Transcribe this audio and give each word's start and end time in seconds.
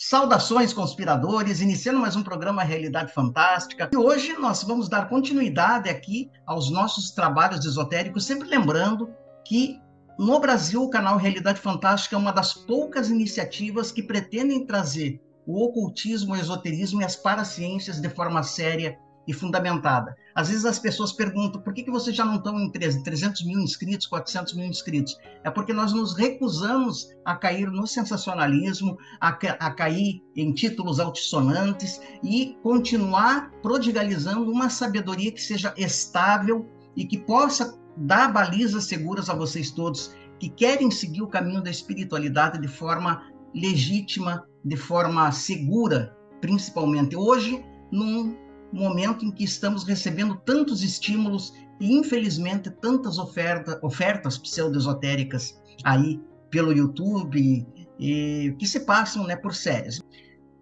Saudações, 0.00 0.72
conspiradores, 0.72 1.60
iniciando 1.60 1.98
mais 1.98 2.14
um 2.14 2.22
programa 2.22 2.62
Realidade 2.62 3.12
Fantástica. 3.12 3.90
E 3.92 3.96
hoje 3.96 4.32
nós 4.34 4.62
vamos 4.62 4.88
dar 4.88 5.08
continuidade 5.08 5.90
aqui 5.90 6.30
aos 6.46 6.70
nossos 6.70 7.10
trabalhos 7.10 7.64
esotéricos, 7.64 8.24
sempre 8.24 8.48
lembrando 8.48 9.12
que 9.44 9.76
no 10.16 10.38
Brasil 10.38 10.84
o 10.84 10.88
canal 10.88 11.16
Realidade 11.16 11.58
Fantástica 11.58 12.14
é 12.14 12.18
uma 12.18 12.30
das 12.30 12.54
poucas 12.54 13.10
iniciativas 13.10 13.90
que 13.90 14.00
pretendem 14.00 14.64
trazer 14.64 15.20
o 15.44 15.64
ocultismo, 15.64 16.34
o 16.34 16.36
esoterismo 16.36 17.02
e 17.02 17.04
as 17.04 17.16
paraciências 17.16 18.00
de 18.00 18.08
forma 18.08 18.44
séria 18.44 18.96
e 19.28 19.32
fundamentada. 19.34 20.16
Às 20.34 20.48
vezes 20.48 20.64
as 20.64 20.78
pessoas 20.78 21.12
perguntam 21.12 21.60
por 21.60 21.74
que, 21.74 21.82
que 21.82 21.90
vocês 21.90 22.16
já 22.16 22.24
não 22.24 22.36
estão 22.36 22.58
em 22.58 22.70
300 22.70 23.44
mil 23.44 23.60
inscritos, 23.60 24.06
400 24.06 24.54
mil 24.54 24.64
inscritos? 24.64 25.18
É 25.44 25.50
porque 25.50 25.74
nós 25.74 25.92
nos 25.92 26.16
recusamos 26.16 27.10
a 27.26 27.36
cair 27.36 27.70
no 27.70 27.86
sensacionalismo, 27.86 28.96
a, 29.20 29.28
a 29.28 29.70
cair 29.70 30.22
em 30.34 30.50
títulos 30.54 30.98
altissonantes 30.98 32.00
e 32.24 32.56
continuar 32.62 33.50
prodigalizando 33.60 34.50
uma 34.50 34.70
sabedoria 34.70 35.30
que 35.30 35.42
seja 35.42 35.74
estável 35.76 36.66
e 36.96 37.04
que 37.04 37.18
possa 37.18 37.78
dar 37.98 38.32
balizas 38.32 38.84
seguras 38.84 39.28
a 39.28 39.34
vocês 39.34 39.70
todos 39.70 40.16
que 40.40 40.48
querem 40.48 40.90
seguir 40.90 41.20
o 41.20 41.26
caminho 41.26 41.62
da 41.62 41.70
espiritualidade 41.70 42.58
de 42.58 42.68
forma 42.68 43.30
legítima, 43.54 44.46
de 44.64 44.76
forma 44.76 45.30
segura, 45.32 46.16
principalmente 46.40 47.16
hoje, 47.16 47.62
num 47.90 48.47
momento 48.72 49.24
em 49.24 49.30
que 49.30 49.44
estamos 49.44 49.84
recebendo 49.84 50.36
tantos 50.44 50.82
estímulos 50.82 51.54
e, 51.80 51.92
infelizmente, 51.96 52.70
tantas 52.70 53.18
oferta, 53.18 53.78
ofertas 53.82 54.36
pseudo-esotéricas 54.38 55.58
aí 55.84 56.20
pelo 56.50 56.72
YouTube 56.72 57.66
e 57.98 58.54
que 58.58 58.66
se 58.66 58.80
passam 58.80 59.24
né, 59.24 59.36
por 59.36 59.54
séries. 59.54 60.00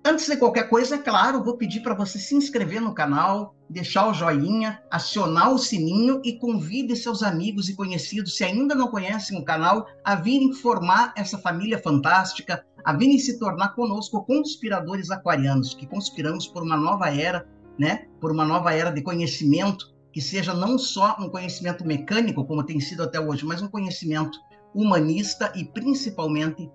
Antes 0.09 0.27
de 0.27 0.37
qualquer 0.37 0.69
coisa, 0.69 0.95
é 0.95 0.99
claro, 0.99 1.43
vou 1.43 1.57
pedir 1.57 1.81
para 1.81 1.93
você 1.93 2.17
se 2.17 2.33
inscrever 2.33 2.81
no 2.81 2.95
canal, 2.95 3.57
deixar 3.69 4.09
o 4.09 4.15
joinha, 4.15 4.81
acionar 4.89 5.53
o 5.53 5.59
sininho 5.59 6.23
e 6.25 6.39
convide 6.39 6.95
seus 6.95 7.25
amigos 7.25 7.69
e 7.69 7.75
conhecidos, 7.75 8.37
se 8.37 8.45
ainda 8.45 8.73
não 8.73 8.87
conhecem 8.87 9.37
o 9.37 9.45
canal, 9.45 9.85
a 10.05 10.15
virem 10.15 10.53
formar 10.53 11.13
essa 11.17 11.37
família 11.37 11.83
fantástica, 11.83 12.65
a 12.85 12.93
virem 12.93 13.19
se 13.19 13.37
tornar 13.37 13.75
conosco 13.75 14.25
conspiradores 14.25 15.11
aquarianos, 15.11 15.75
que 15.75 15.89
conspiramos 15.89 16.47
por 16.47 16.63
uma 16.63 16.77
nova 16.77 17.11
era 17.11 17.45
né, 17.79 18.07
por 18.21 18.31
uma 18.33 18.45
nova 18.45 18.73
era 18.73 18.91
de 18.91 19.03
conhecimento 19.03 19.95
que 20.13 20.21
seja 20.21 20.55
não 20.55 20.79
só 20.79 21.17
um 21.21 21.29
conhecimento 21.29 21.87
mecânico, 21.87 22.45
como 22.47 22.65
tem 22.65 22.81
sido 22.81 23.03
até 23.03 23.21
hoje, 23.21 23.45
mas 23.45 23.61
um 23.61 23.69
conhecimento 23.69 24.39
humanista 24.75 25.53
e 25.55 25.65
principalmente 25.65 26.71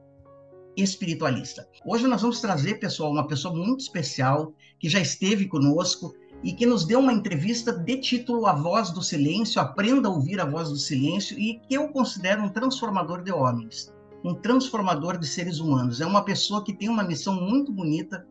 espiritualista. 0.78 1.68
Hoje 1.86 2.08
nós 2.08 2.22
vamos 2.22 2.40
trazer, 2.40 2.76
pessoal, 2.76 3.12
uma 3.12 3.28
pessoa 3.28 3.54
muito 3.54 3.82
especial 3.82 4.54
que 4.80 4.88
já 4.88 5.00
esteve 5.00 5.48
conosco 5.48 6.14
e 6.44 6.54
que 6.54 6.66
nos 6.66 6.86
deu 6.86 7.00
uma 7.00 7.14
entrevista 7.14 7.72
de 7.72 7.98
título 7.98 8.46
A 8.48 8.54
Voz 8.54 8.92
do 8.92 9.02
Silêncio, 9.02 9.62
Aprenda 9.62 10.08
a 10.08 10.12
Ouvir 10.12 10.40
a 10.40 10.46
Voz 10.46 10.70
do 10.70 10.78
Silêncio, 10.78 11.38
e 11.38 11.60
que 11.68 11.76
eu 11.76 11.90
considero 11.90 12.44
um 12.44 12.50
transformador 12.50 13.24
de 13.24 13.32
homens, 13.32 13.94
um 14.24 14.34
transformador 14.34 15.18
de 15.18 15.28
seres 15.28 15.60
humanos. 15.60 16.02
É 16.02 16.06
uma 16.06 16.24
pessoa 16.24 16.64
que 16.64 16.74
tem 16.74 16.90
uma 16.90 17.04
missão 17.04 17.36
muito 17.36 17.72
bonita 17.72 18.26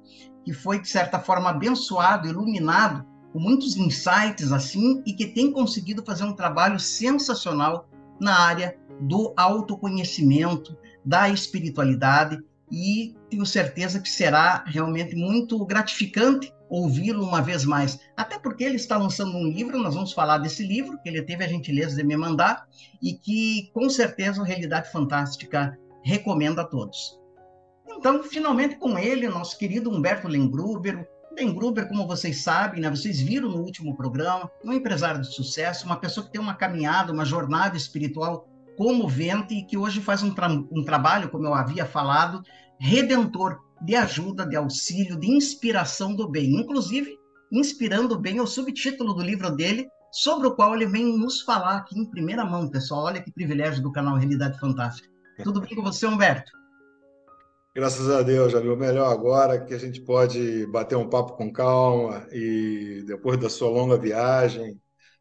que 0.44 0.52
foi, 0.52 0.80
de 0.80 0.88
certa 0.88 1.18
forma, 1.18 1.50
abençoado, 1.50 2.28
iluminado, 2.28 3.04
com 3.32 3.38
muitos 3.38 3.76
insights 3.76 4.52
assim, 4.52 5.02
e 5.06 5.12
que 5.12 5.26
tem 5.26 5.52
conseguido 5.52 6.04
fazer 6.04 6.24
um 6.24 6.34
trabalho 6.34 6.78
sensacional 6.80 7.88
na 8.20 8.38
área 8.38 8.76
do 9.00 9.32
autoconhecimento, 9.36 10.76
da 11.04 11.28
espiritualidade, 11.28 12.38
e 12.70 13.16
tenho 13.28 13.46
certeza 13.46 14.00
que 14.00 14.08
será 14.08 14.64
realmente 14.66 15.16
muito 15.16 15.64
gratificante 15.64 16.52
ouvi-lo 16.70 17.24
uma 17.24 17.42
vez 17.42 17.64
mais. 17.64 17.98
Até 18.16 18.38
porque 18.38 18.62
ele 18.62 18.76
está 18.76 18.96
lançando 18.96 19.36
um 19.36 19.48
livro, 19.48 19.76
nós 19.76 19.94
vamos 19.94 20.12
falar 20.12 20.38
desse 20.38 20.64
livro, 20.64 20.98
que 21.02 21.08
ele 21.08 21.22
teve 21.22 21.44
a 21.44 21.48
gentileza 21.48 21.96
de 21.96 22.04
me 22.04 22.16
mandar, 22.16 22.66
e 23.02 23.14
que 23.14 23.70
com 23.74 23.90
certeza 23.90 24.44
Realidade 24.44 24.90
Fantástica 24.92 25.76
recomenda 26.02 26.62
a 26.62 26.64
todos. 26.64 27.19
Então, 28.00 28.22
finalmente 28.22 28.76
com 28.76 28.98
ele, 28.98 29.28
nosso 29.28 29.58
querido 29.58 29.90
Humberto 29.90 30.26
Lengruber. 30.26 31.06
Lengruber, 31.36 31.86
como 31.86 32.06
vocês 32.06 32.42
sabem, 32.42 32.80
né, 32.80 32.88
vocês 32.88 33.20
viram 33.20 33.50
no 33.50 33.58
último 33.58 33.94
programa, 33.94 34.50
um 34.64 34.72
empresário 34.72 35.20
de 35.20 35.30
sucesso, 35.30 35.84
uma 35.84 35.96
pessoa 35.96 36.24
que 36.24 36.32
tem 36.32 36.40
uma 36.40 36.54
caminhada, 36.54 37.12
uma 37.12 37.26
jornada 37.26 37.76
espiritual 37.76 38.48
comovente 38.78 39.54
e 39.54 39.66
que 39.66 39.76
hoje 39.76 40.00
faz 40.00 40.22
um, 40.22 40.32
tra 40.32 40.48
um 40.48 40.82
trabalho, 40.82 41.28
como 41.28 41.46
eu 41.46 41.52
havia 41.52 41.84
falado, 41.84 42.42
redentor, 42.78 43.60
de 43.82 43.94
ajuda, 43.94 44.46
de 44.46 44.56
auxílio, 44.56 45.20
de 45.20 45.30
inspiração 45.30 46.16
do 46.16 46.26
bem. 46.26 46.58
Inclusive, 46.58 47.14
inspirando 47.52 48.14
o 48.14 48.18
bem 48.18 48.38
é 48.38 48.42
o 48.42 48.46
subtítulo 48.46 49.12
do 49.12 49.22
livro 49.22 49.54
dele, 49.54 49.86
sobre 50.10 50.46
o 50.48 50.56
qual 50.56 50.74
ele 50.74 50.86
vem 50.86 51.18
nos 51.18 51.42
falar 51.42 51.76
aqui 51.76 51.98
em 51.98 52.10
primeira 52.10 52.46
mão, 52.46 52.66
pessoal. 52.66 53.04
Olha 53.04 53.22
que 53.22 53.30
privilégio 53.30 53.82
do 53.82 53.92
canal 53.92 54.16
Realidade 54.16 54.58
Fantástica. 54.58 55.06
Tudo 55.44 55.60
bem 55.60 55.74
com 55.74 55.82
você, 55.82 56.06
Humberto? 56.06 56.59
Graças 57.80 58.10
a 58.10 58.20
Deus, 58.20 58.52
viu 58.52 58.76
melhor 58.76 59.10
agora 59.10 59.58
que 59.58 59.72
a 59.72 59.78
gente 59.78 60.02
pode 60.02 60.66
bater 60.66 60.96
um 60.96 61.08
papo 61.08 61.32
com 61.32 61.50
calma 61.50 62.28
e 62.30 63.02
depois 63.06 63.40
da 63.40 63.48
sua 63.48 63.70
longa 63.70 63.96
viagem, 63.96 64.78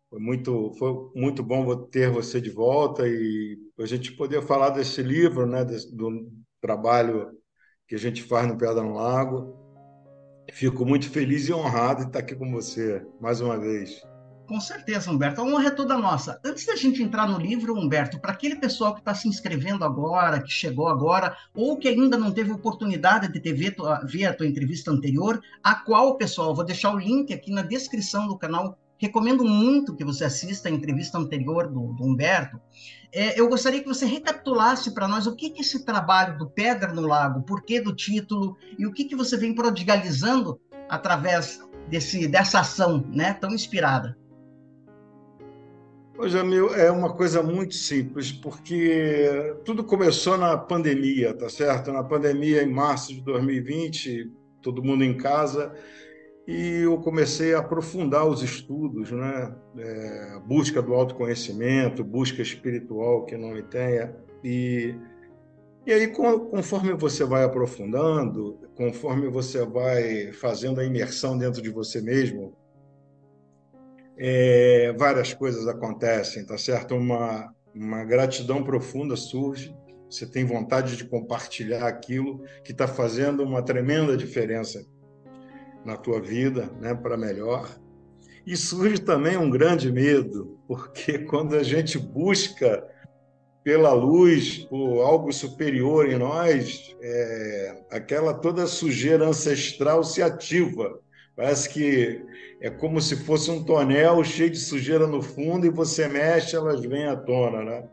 foi 0.09 0.19
muito, 0.19 0.73
foi 0.77 0.93
muito 1.15 1.41
bom 1.41 1.73
ter 1.85 2.11
você 2.11 2.41
de 2.41 2.49
volta 2.49 3.07
e 3.07 3.57
a 3.79 3.85
gente 3.85 4.11
poder 4.11 4.41
falar 4.41 4.71
desse 4.71 5.01
livro, 5.01 5.45
né, 5.45 5.63
do 5.63 6.29
trabalho 6.59 7.31
que 7.87 7.95
a 7.95 7.97
gente 7.97 8.21
faz 8.23 8.45
no 8.45 8.57
Pedra 8.57 8.83
no 8.83 8.93
Lago. 8.93 9.55
Fico 10.51 10.85
muito 10.85 11.09
feliz 11.09 11.47
e 11.47 11.53
honrado 11.53 12.01
de 12.01 12.07
estar 12.07 12.19
aqui 12.19 12.35
com 12.35 12.51
você 12.51 13.01
mais 13.21 13.39
uma 13.39 13.57
vez. 13.57 14.01
Com 14.49 14.59
certeza, 14.59 15.11
Humberto. 15.11 15.41
A 15.41 15.43
honra 15.43 15.67
é 15.67 15.69
toda 15.69 15.95
nossa. 15.95 16.41
Antes 16.43 16.65
da 16.65 16.75
gente 16.75 17.03
entrar 17.03 17.27
no 17.27 17.37
livro, 17.37 17.75
Humberto, 17.77 18.19
para 18.19 18.31
aquele 18.31 18.55
pessoal 18.55 18.95
que 18.95 18.99
está 18.99 19.13
se 19.13 19.27
inscrevendo 19.27 19.85
agora, 19.85 20.41
que 20.41 20.49
chegou 20.49 20.87
agora, 20.87 21.37
ou 21.53 21.77
que 21.77 21.87
ainda 21.87 22.17
não 22.17 22.31
teve 22.31 22.51
oportunidade 22.51 23.31
de 23.31 23.39
ter 23.39 23.53
ver, 23.53 23.75
a 24.25 24.33
tua 24.33 24.47
entrevista 24.47 24.89
anterior, 24.89 25.39
a 25.63 25.75
qual, 25.75 26.17
pessoal, 26.17 26.55
vou 26.55 26.65
deixar 26.65 26.91
o 26.91 26.97
link 26.97 27.31
aqui 27.31 27.51
na 27.51 27.61
descrição 27.61 28.27
do 28.27 28.39
canal. 28.39 28.75
Recomendo 28.97 29.45
muito 29.45 29.95
que 29.95 30.03
você 30.03 30.25
assista 30.25 30.67
a 30.67 30.71
entrevista 30.71 31.19
anterior 31.19 31.67
do, 31.67 31.93
do 31.93 32.03
Humberto. 32.03 32.59
É, 33.13 33.39
eu 33.39 33.47
gostaria 33.49 33.83
que 33.83 33.87
você 33.87 34.07
recapitulasse 34.07 34.95
para 34.95 35.07
nós 35.07 35.27
o 35.27 35.35
que, 35.35 35.51
que 35.51 35.61
esse 35.61 35.85
trabalho 35.85 36.39
do 36.39 36.49
Pedra 36.49 36.91
no 36.91 37.01
Lago, 37.01 37.43
por 37.43 37.61
que 37.61 37.79
do 37.79 37.95
título 37.95 38.57
e 38.79 38.87
o 38.87 38.91
que, 38.91 39.05
que 39.05 39.15
você 39.15 39.37
vem 39.37 39.53
prodigalizando 39.53 40.59
através 40.89 41.61
desse, 41.87 42.27
dessa 42.27 42.61
ação 42.61 43.05
né, 43.13 43.35
tão 43.35 43.53
inspirada. 43.53 44.17
Ô, 46.19 46.27
Jamil, 46.27 46.75
é 46.75 46.91
uma 46.91 47.13
coisa 47.13 47.41
muito 47.41 47.75
simples, 47.75 48.29
porque 48.29 49.55
tudo 49.63 49.85
começou 49.85 50.37
na 50.37 50.57
pandemia, 50.57 51.33
tá 51.33 51.47
certo? 51.47 51.93
Na 51.93 52.03
pandemia, 52.03 52.61
em 52.61 52.69
março 52.69 53.13
de 53.13 53.21
2020, 53.21 54.29
todo 54.61 54.83
mundo 54.83 55.01
em 55.05 55.15
casa, 55.15 55.73
e 56.45 56.81
eu 56.81 56.97
comecei 56.97 57.53
a 57.53 57.59
aprofundar 57.59 58.27
os 58.27 58.43
estudos, 58.43 59.11
né? 59.11 59.55
É, 59.77 60.39
busca 60.45 60.81
do 60.81 60.93
autoconhecimento, 60.93 62.03
busca 62.03 62.41
espiritual 62.41 63.23
que 63.23 63.37
não 63.37 63.51
me 63.51 63.63
tenha. 63.63 64.13
E, 64.43 64.93
e 65.87 65.93
aí, 65.93 66.07
conforme 66.07 66.91
você 66.95 67.23
vai 67.23 67.45
aprofundando, 67.45 68.59
conforme 68.75 69.29
você 69.29 69.65
vai 69.65 70.33
fazendo 70.33 70.81
a 70.81 70.85
imersão 70.85 71.37
dentro 71.37 71.61
de 71.61 71.69
você 71.69 72.01
mesmo, 72.01 72.58
é, 74.19 74.93
várias 74.97 75.33
coisas 75.33 75.65
acontecem, 75.67 76.45
tá 76.45 76.57
certo? 76.57 76.93
Uma, 76.93 77.53
uma 77.73 78.03
gratidão 78.03 78.61
profunda 78.63 79.15
surge, 79.15 79.73
você 80.09 80.25
tem 80.25 80.43
vontade 80.43 80.97
de 80.97 81.05
compartilhar 81.05 81.87
aquilo 81.87 82.43
que 82.63 82.71
está 82.73 82.87
fazendo 82.87 83.43
uma 83.43 83.61
tremenda 83.61 84.17
diferença 84.17 84.85
na 85.85 85.95
tua 85.95 86.19
vida, 86.19 86.69
né, 86.81 86.93
para 86.93 87.15
melhor. 87.15 87.79
E 88.45 88.57
surge 88.57 88.99
também 88.99 89.37
um 89.37 89.49
grande 89.49 89.91
medo, 89.91 90.59
porque 90.67 91.19
quando 91.25 91.55
a 91.55 91.63
gente 91.63 91.97
busca 91.97 92.85
pela 93.63 93.93
luz, 93.93 94.65
por 94.65 95.01
algo 95.01 95.31
superior 95.31 96.09
em 96.09 96.17
nós, 96.17 96.95
é, 97.01 97.83
aquela 97.91 98.33
toda 98.33 98.65
sujeira 98.65 99.27
ancestral 99.27 100.03
se 100.03 100.21
ativa 100.21 100.99
Parece 101.39 101.69
que 101.69 102.21
é 102.59 102.69
como 102.69 102.99
se 102.99 103.15
fosse 103.15 103.49
um 103.49 103.63
tonel 103.63 104.21
cheio 104.25 104.49
de 104.49 104.57
sujeira 104.57 105.07
no 105.07 105.21
fundo 105.21 105.65
e 105.65 105.69
você 105.69 106.05
mexe, 106.05 106.53
elas 106.53 106.81
vêm 106.81 107.05
à 107.05 107.15
tona, 107.15 107.63
né? 107.63 107.83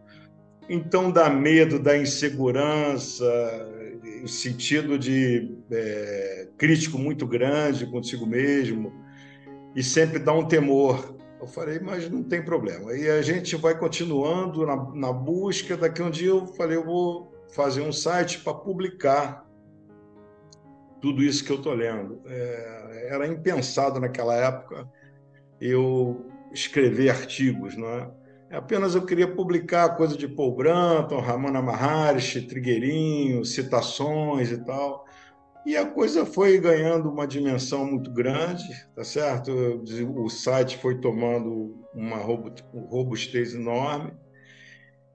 Então 0.69 1.13
dá 1.13 1.31
medo, 1.31 1.79
dá 1.79 1.97
insegurança, 1.97 3.25
o 4.25 4.27
sentido 4.27 4.99
de 4.99 5.57
é, 5.71 6.49
crítico 6.59 6.99
muito 6.99 7.25
grande 7.25 7.87
consigo 7.87 8.27
mesmo 8.27 8.93
e 9.77 9.81
sempre 9.81 10.19
dá 10.19 10.33
um 10.33 10.49
temor. 10.49 11.17
Eu 11.41 11.47
falei, 11.47 11.79
mas 11.79 12.11
não 12.11 12.25
tem 12.25 12.45
problema. 12.45 12.95
E 12.95 13.09
a 13.09 13.23
gente 13.23 13.55
vai 13.55 13.79
continuando 13.79 14.67
na, 14.67 14.93
na 14.93 15.13
busca. 15.13 15.77
Daqui 15.77 16.03
um 16.03 16.11
dia 16.11 16.31
eu 16.31 16.49
falei, 16.49 16.79
eu 16.79 16.85
vou 16.85 17.33
fazer 17.51 17.83
um 17.83 17.93
site 17.93 18.41
para 18.41 18.55
publicar 18.55 19.46
tudo 21.01 21.23
isso 21.23 21.45
que 21.45 21.53
eu 21.53 21.57
estou 21.57 21.75
lendo. 21.75 22.21
É, 22.27 23.09
era 23.11 23.27
impensado 23.27 24.01
naquela 24.01 24.35
época 24.35 24.89
eu 25.61 26.27
escrever 26.53 27.11
artigos, 27.11 27.77
não 27.77 27.89
é? 27.89 28.11
Apenas 28.51 28.95
eu 28.95 29.05
queria 29.05 29.27
publicar 29.27 29.97
coisa 29.97 30.17
de 30.17 30.29
Paul 30.29 30.55
Branton, 30.55 31.19
Ramona 31.19 31.61
Maharishi, 31.61 32.43
Trigueirinho, 32.43 33.45
citações 33.45 34.53
e 34.53 34.65
tal. 34.65 35.05
E 35.65 35.77
a 35.77 35.85
coisa 35.85 36.25
foi 36.25 36.59
ganhando 36.61 37.11
uma 37.11 37.27
dimensão 37.27 37.85
muito 37.85 38.09
grande, 38.13 38.65
tá 38.95 39.03
certo? 39.03 39.51
O 40.15 40.29
site 40.29 40.79
foi 40.79 41.01
tomando 41.01 41.85
uma 41.93 42.19
robustez 42.19 43.53
enorme. 43.53 44.13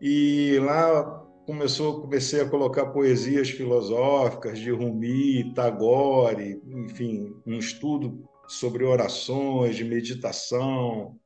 E 0.01 0.60
lá 0.60 1.24
começou, 1.46 2.02
comecei 2.02 2.42
a 2.42 2.50
colocar 2.50 2.88
poesias 2.88 3.50
filosóficas 3.50 4.60
de 4.60 4.72
Rumi, 4.72 5.54
Tagore, 5.54 6.62
enfim, 6.68 7.36
um 7.46 7.58
estudo 7.58 8.24
sobre 8.48 8.84
orações, 8.84 9.76
de 9.76 9.84
meditação, 9.84 11.18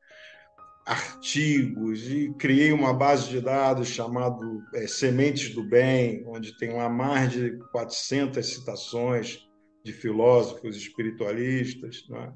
artigos 0.86 2.08
e 2.08 2.32
criei 2.38 2.72
uma 2.72 2.94
base 2.94 3.30
de 3.30 3.42
dados 3.42 3.88
chamado 3.88 4.62
é, 4.76 4.86
Sementes 4.86 5.54
do 5.54 5.64
Bem, 5.64 6.24
onde 6.28 6.56
tem 6.58 6.74
lá 6.74 6.88
mais 6.88 7.32
de 7.32 7.58
400 7.72 8.46
citações 8.46 9.40
de 9.84 9.92
filósofos 9.92 10.78
espiritualistas. 10.78 12.06
Né? 12.08 12.32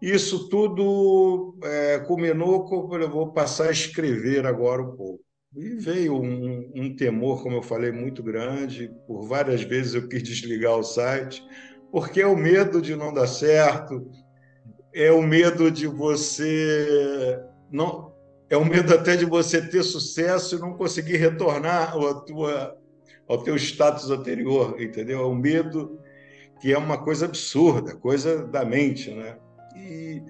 Isso 0.00 0.48
tudo 0.48 1.58
é, 1.62 1.98
culminou 2.00 2.64
com 2.64 2.96
eu 2.96 3.10
vou 3.10 3.32
passar 3.32 3.68
a 3.68 3.72
escrever 3.72 4.46
agora 4.46 4.82
um 4.82 4.96
pouco. 4.96 5.27
E 5.54 5.70
veio 5.76 6.14
um, 6.14 6.70
um 6.74 6.94
temor, 6.94 7.42
como 7.42 7.56
eu 7.56 7.62
falei, 7.62 7.90
muito 7.90 8.22
grande. 8.22 8.90
Por 9.06 9.26
várias 9.26 9.62
vezes 9.62 9.94
eu 9.94 10.08
quis 10.08 10.22
desligar 10.22 10.76
o 10.76 10.82
site, 10.82 11.42
porque 11.90 12.20
é 12.20 12.26
o 12.26 12.36
medo 12.36 12.82
de 12.82 12.94
não 12.94 13.12
dar 13.12 13.26
certo, 13.26 14.10
é 14.94 15.10
o 15.10 15.22
medo 15.22 15.70
de 15.70 15.86
você 15.86 17.40
não 17.70 18.08
é 18.50 18.56
um 18.56 18.64
medo 18.64 18.94
até 18.94 19.14
de 19.14 19.26
você 19.26 19.60
ter 19.60 19.82
sucesso 19.82 20.56
e 20.56 20.58
não 20.58 20.72
conseguir 20.72 21.16
retornar 21.16 21.92
ao, 21.92 22.24
tua, 22.24 22.76
ao 23.28 23.42
teu 23.42 23.56
status 23.56 24.10
anterior, 24.10 24.80
entendeu? 24.80 25.20
É 25.20 25.26
um 25.26 25.34
medo 25.34 25.98
que 26.60 26.72
é 26.72 26.78
uma 26.78 26.96
coisa 26.96 27.26
absurda, 27.26 27.94
coisa 27.94 28.46
da 28.46 28.64
mente, 28.64 29.10
né? 29.10 29.36
E, 29.76 30.22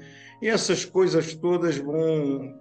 e 0.42 0.48
essas 0.48 0.84
coisas 0.84 1.32
todas 1.34 1.76
vão 1.76 2.60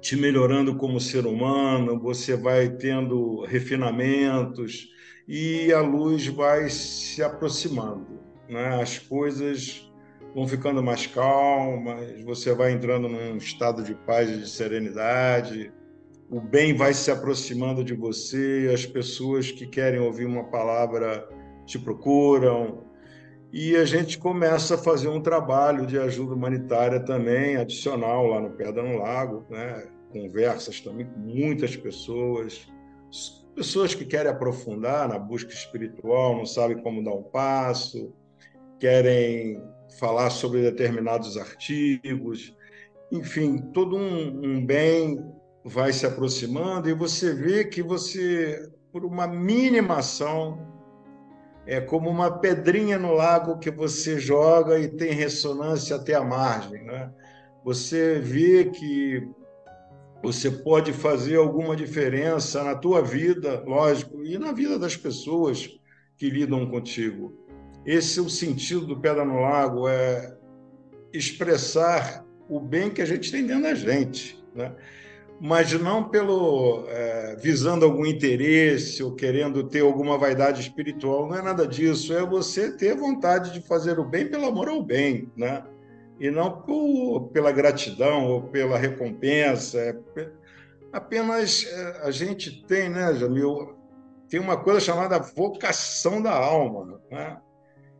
te 0.00 0.16
melhorando 0.16 0.76
como 0.76 1.00
ser 1.00 1.26
humano, 1.26 1.98
você 2.00 2.36
vai 2.36 2.70
tendo 2.70 3.44
refinamentos 3.44 4.88
e 5.28 5.72
a 5.72 5.80
luz 5.80 6.26
vai 6.26 6.68
se 6.68 7.22
aproximando, 7.22 8.20
né? 8.48 8.80
As 8.80 8.98
coisas 8.98 9.90
vão 10.34 10.46
ficando 10.48 10.82
mais 10.82 11.06
calmas, 11.06 12.22
você 12.24 12.54
vai 12.54 12.72
entrando 12.72 13.08
num 13.08 13.36
estado 13.36 13.82
de 13.82 13.94
paz 13.94 14.30
e 14.30 14.38
de 14.38 14.48
serenidade, 14.48 15.72
o 16.30 16.40
bem 16.40 16.74
vai 16.74 16.94
se 16.94 17.10
aproximando 17.10 17.82
de 17.82 17.94
você, 17.94 18.70
as 18.72 18.86
pessoas 18.86 19.50
que 19.50 19.66
querem 19.66 20.00
ouvir 20.00 20.26
uma 20.26 20.44
palavra 20.44 21.28
te 21.66 21.78
procuram, 21.78 22.84
e 23.52 23.76
a 23.76 23.84
gente 23.84 24.18
começa 24.18 24.76
a 24.76 24.78
fazer 24.78 25.08
um 25.08 25.20
trabalho 25.20 25.84
de 25.86 25.98
ajuda 25.98 26.34
humanitária 26.34 27.00
também, 27.00 27.56
adicional, 27.56 28.26
lá 28.26 28.40
no 28.40 28.50
Pedra 28.50 28.82
no 28.82 28.98
Lago, 28.98 29.44
né? 29.50 29.88
conversas 30.12 30.80
também 30.80 31.06
com 31.06 31.18
muitas 31.20 31.76
pessoas, 31.76 32.68
pessoas 33.54 33.94
que 33.94 34.04
querem 34.04 34.30
aprofundar 34.30 35.08
na 35.08 35.18
busca 35.18 35.52
espiritual, 35.52 36.36
não 36.36 36.46
sabem 36.46 36.82
como 36.82 37.02
dar 37.02 37.14
um 37.14 37.22
passo, 37.22 38.12
querem 38.78 39.62
falar 39.98 40.30
sobre 40.30 40.62
determinados 40.62 41.36
artigos, 41.36 42.56
enfim, 43.10 43.58
todo 43.72 43.96
um, 43.96 44.44
um 44.44 44.64
bem 44.64 45.20
vai 45.64 45.92
se 45.92 46.06
aproximando 46.06 46.88
e 46.88 46.94
você 46.94 47.34
vê 47.34 47.64
que 47.64 47.82
você, 47.82 48.70
por 48.92 49.04
uma 49.04 49.26
mínima 49.26 49.98
ação, 49.98 50.69
é 51.66 51.80
como 51.80 52.08
uma 52.08 52.38
pedrinha 52.38 52.98
no 52.98 53.12
lago 53.12 53.58
que 53.58 53.70
você 53.70 54.18
joga 54.18 54.78
e 54.78 54.88
tem 54.88 55.12
ressonância 55.12 55.96
até 55.96 56.14
a 56.14 56.24
margem. 56.24 56.84
Né? 56.84 57.10
Você 57.64 58.18
vê 58.18 58.64
que 58.66 59.28
você 60.22 60.50
pode 60.50 60.92
fazer 60.92 61.36
alguma 61.36 61.74
diferença 61.74 62.62
na 62.62 62.74
tua 62.74 63.02
vida, 63.02 63.62
lógico, 63.66 64.22
e 64.24 64.38
na 64.38 64.52
vida 64.52 64.78
das 64.78 64.96
pessoas 64.96 65.78
que 66.16 66.28
lidam 66.28 66.66
contigo. 66.70 67.34
Esse 67.86 68.18
é 68.18 68.22
o 68.22 68.28
sentido 68.28 68.86
do 68.86 69.00
Pedra 69.00 69.24
no 69.24 69.40
Lago, 69.40 69.88
é 69.88 70.36
expressar 71.12 72.24
o 72.48 72.60
bem 72.60 72.90
que 72.90 73.00
a 73.00 73.06
gente 73.06 73.32
tem 73.32 73.46
dentro 73.46 73.62
da 73.62 73.74
gente, 73.74 74.42
né? 74.54 74.74
Mas 75.40 75.72
não 75.72 76.04
pelo 76.08 76.84
é, 76.88 77.36
visando 77.36 77.84
algum 77.84 78.04
interesse 78.04 79.02
ou 79.02 79.14
querendo 79.14 79.64
ter 79.64 79.80
alguma 79.80 80.18
vaidade 80.18 80.60
espiritual, 80.60 81.26
não 81.26 81.36
é 81.36 81.42
nada 81.42 81.66
disso, 81.66 82.12
é 82.12 82.24
você 82.24 82.70
ter 82.70 82.94
vontade 82.94 83.50
de 83.52 83.66
fazer 83.66 83.98
o 83.98 84.04
bem 84.04 84.28
pelo 84.28 84.46
amor 84.46 84.68
ao 84.68 84.82
bem, 84.82 85.32
né? 85.34 85.64
e 86.20 86.30
não 86.30 86.60
por, 86.60 87.30
pela 87.32 87.50
gratidão 87.50 88.26
ou 88.26 88.42
pela 88.42 88.76
recompensa. 88.76 89.78
É, 89.78 90.30
apenas 90.92 91.64
é, 91.64 92.02
a 92.02 92.10
gente 92.10 92.62
tem, 92.66 92.90
né, 92.90 93.14
Jamil, 93.14 93.74
tem 94.28 94.38
uma 94.38 94.58
coisa 94.58 94.78
chamada 94.78 95.18
vocação 95.18 96.20
da 96.20 96.32
alma, 96.32 97.00
né? 97.10 97.38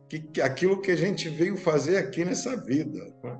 que, 0.07 0.39
aquilo 0.39 0.79
que 0.79 0.91
a 0.91 0.95
gente 0.95 1.27
veio 1.27 1.57
fazer 1.57 1.97
aqui 1.97 2.23
nessa 2.23 2.55
vida. 2.55 3.11
Né? 3.23 3.37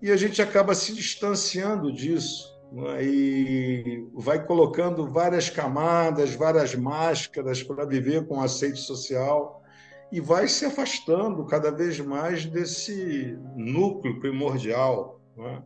E 0.00 0.12
a 0.12 0.16
gente 0.16 0.40
acaba 0.40 0.74
se 0.74 0.94
distanciando 0.94 1.92
disso? 1.92 2.53
E 3.00 4.08
vai 4.14 4.44
colocando 4.44 5.10
várias 5.10 5.48
camadas, 5.48 6.34
várias 6.34 6.74
máscaras 6.74 7.62
para 7.62 7.84
viver 7.84 8.26
com 8.26 8.40
aceite 8.40 8.80
social 8.80 9.62
e 10.10 10.20
vai 10.20 10.48
se 10.48 10.64
afastando 10.64 11.44
cada 11.46 11.70
vez 11.70 11.98
mais 12.00 12.44
desse 12.44 13.38
núcleo 13.56 14.18
primordial. 14.20 15.20
Né? 15.36 15.62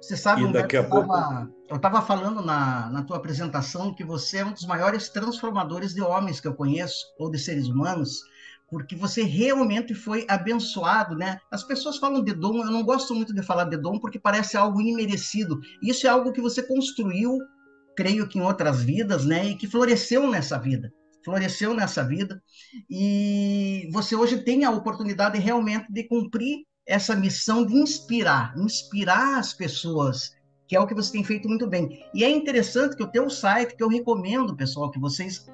Você 0.00 0.16
sabe, 0.16 0.44
e 0.44 0.52
daqui 0.52 0.76
a 0.76 0.84
pouco... 0.84 1.12
eu 1.68 1.76
estava 1.76 2.00
falando 2.02 2.40
na, 2.42 2.88
na 2.90 3.02
tua 3.02 3.16
apresentação 3.16 3.94
que 3.94 4.04
você 4.04 4.38
é 4.38 4.44
um 4.44 4.52
dos 4.52 4.66
maiores 4.66 5.08
transformadores 5.08 5.92
de 5.92 6.00
homens 6.00 6.40
que 6.40 6.48
eu 6.48 6.54
conheço, 6.54 7.06
ou 7.18 7.30
de 7.30 7.38
seres 7.38 7.66
humanos, 7.68 8.22
porque 8.70 8.94
você 8.94 9.22
realmente 9.22 9.94
foi 9.94 10.26
abençoado, 10.28 11.16
né? 11.16 11.38
As 11.50 11.64
pessoas 11.64 11.96
falam 11.96 12.22
de 12.22 12.34
dom, 12.34 12.58
eu 12.58 12.70
não 12.70 12.82
gosto 12.82 13.14
muito 13.14 13.34
de 13.34 13.42
falar 13.42 13.64
de 13.64 13.76
dom 13.76 13.98
porque 13.98 14.18
parece 14.18 14.56
algo 14.56 14.80
imerecido. 14.80 15.58
Isso 15.82 16.06
é 16.06 16.10
algo 16.10 16.32
que 16.32 16.40
você 16.40 16.62
construiu, 16.62 17.38
creio 17.96 18.28
que 18.28 18.38
em 18.38 18.42
outras 18.42 18.82
vidas, 18.82 19.24
né? 19.24 19.46
E 19.46 19.56
que 19.56 19.66
floresceu 19.66 20.30
nessa 20.30 20.58
vida. 20.58 20.92
Floresceu 21.24 21.74
nessa 21.74 22.04
vida. 22.04 22.42
E 22.90 23.88
você 23.92 24.14
hoje 24.14 24.42
tem 24.44 24.64
a 24.64 24.70
oportunidade 24.70 25.38
realmente 25.38 25.90
de 25.90 26.04
cumprir 26.04 26.64
essa 26.86 27.14
missão 27.14 27.66
de 27.66 27.74
inspirar, 27.74 28.54
inspirar 28.56 29.38
as 29.38 29.52
pessoas, 29.52 30.32
que 30.66 30.76
é 30.76 30.80
o 30.80 30.86
que 30.86 30.94
você 30.94 31.12
tem 31.12 31.24
feito 31.24 31.48
muito 31.48 31.66
bem. 31.66 32.02
E 32.14 32.24
é 32.24 32.30
interessante 32.30 32.96
que 32.96 33.02
o 33.02 33.10
teu 33.10 33.28
site, 33.28 33.76
que 33.76 33.82
eu 33.82 33.88
recomendo, 33.88 34.56
pessoal, 34.56 34.90
que 34.90 34.98
vocês 34.98 35.46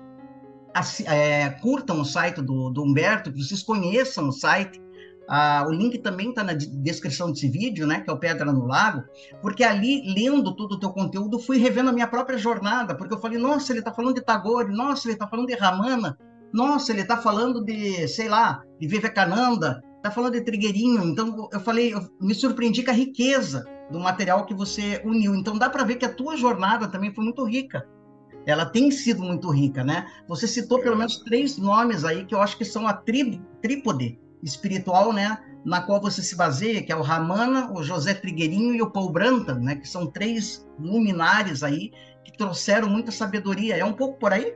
é, 1.06 1.50
curtam 1.60 2.00
o 2.00 2.04
site 2.04 2.42
do, 2.42 2.70
do, 2.70 2.82
Humberto, 2.82 3.32
que 3.32 3.42
vocês 3.42 3.62
conheçam 3.62 4.28
o 4.28 4.32
site. 4.32 4.82
Ah, 5.28 5.64
o 5.66 5.70
link 5.70 5.98
também 5.98 6.30
está 6.30 6.44
na 6.44 6.52
descrição 6.52 7.30
desse 7.30 7.48
vídeo, 7.48 7.86
né? 7.86 8.00
Que 8.00 8.10
é 8.10 8.12
o 8.12 8.18
Pedra 8.18 8.52
no 8.52 8.66
Lago, 8.66 9.04
porque 9.40 9.64
ali, 9.64 10.02
lendo 10.14 10.54
todo 10.54 10.72
o 10.72 10.78
teu 10.78 10.90
conteúdo, 10.90 11.38
fui 11.38 11.56
revendo 11.56 11.90
a 11.90 11.92
minha 11.92 12.06
própria 12.06 12.36
jornada, 12.36 12.94
porque 12.94 13.14
eu 13.14 13.18
falei, 13.18 13.38
nossa, 13.38 13.72
ele 13.72 13.78
está 13.78 13.92
falando 13.92 14.16
de 14.16 14.20
Tagore, 14.20 14.70
nossa, 14.70 15.06
ele 15.06 15.14
está 15.14 15.26
falando 15.26 15.46
de 15.46 15.54
Ramana, 15.54 16.18
nossa, 16.52 16.92
ele 16.92 17.00
está 17.00 17.16
falando 17.16 17.64
de, 17.64 18.06
sei 18.06 18.28
lá, 18.28 18.62
de 18.78 18.86
Vivekananda, 18.86 19.82
está 19.96 20.10
falando 20.10 20.34
de 20.34 20.42
Trigueirinho. 20.42 21.04
Então, 21.04 21.48
eu 21.50 21.60
falei, 21.60 21.94
eu 21.94 22.06
me 22.20 22.34
surpreendi 22.34 22.82
com 22.82 22.90
a 22.90 22.94
riqueza 22.94 23.64
do 23.90 23.98
material 23.98 24.44
que 24.44 24.52
você 24.52 25.00
uniu. 25.06 25.34
Então, 25.34 25.56
dá 25.56 25.70
para 25.70 25.84
ver 25.84 25.96
que 25.96 26.04
a 26.04 26.12
tua 26.12 26.36
jornada 26.36 26.86
também 26.86 27.14
foi 27.14 27.24
muito 27.24 27.44
rica 27.44 27.86
ela 28.46 28.66
tem 28.66 28.90
sido 28.90 29.22
muito 29.22 29.50
rica, 29.50 29.82
né? 29.82 30.06
Você 30.28 30.46
citou 30.46 30.80
pelo 30.80 30.96
menos 30.96 31.18
três 31.18 31.56
nomes 31.56 32.04
aí 32.04 32.24
que 32.24 32.34
eu 32.34 32.40
acho 32.40 32.56
que 32.58 32.64
são 32.64 32.86
a 32.86 32.92
tri, 32.92 33.40
trípode 33.62 34.18
espiritual, 34.42 35.12
né? 35.12 35.38
Na 35.64 35.80
qual 35.80 36.00
você 36.00 36.22
se 36.22 36.36
baseia, 36.36 36.82
que 36.82 36.92
é 36.92 36.96
o 36.96 37.02
Ramana, 37.02 37.72
o 37.72 37.82
José 37.82 38.12
Trigueirinho 38.12 38.74
e 38.74 38.82
o 38.82 38.90
Paul 38.90 39.10
Brantam, 39.10 39.58
né? 39.60 39.76
Que 39.76 39.88
são 39.88 40.06
três 40.06 40.66
luminares 40.78 41.62
aí 41.62 41.90
que 42.22 42.36
trouxeram 42.36 42.88
muita 42.88 43.10
sabedoria. 43.10 43.76
É 43.76 43.84
um 43.84 43.94
pouco 43.94 44.18
por 44.18 44.32
aí? 44.32 44.54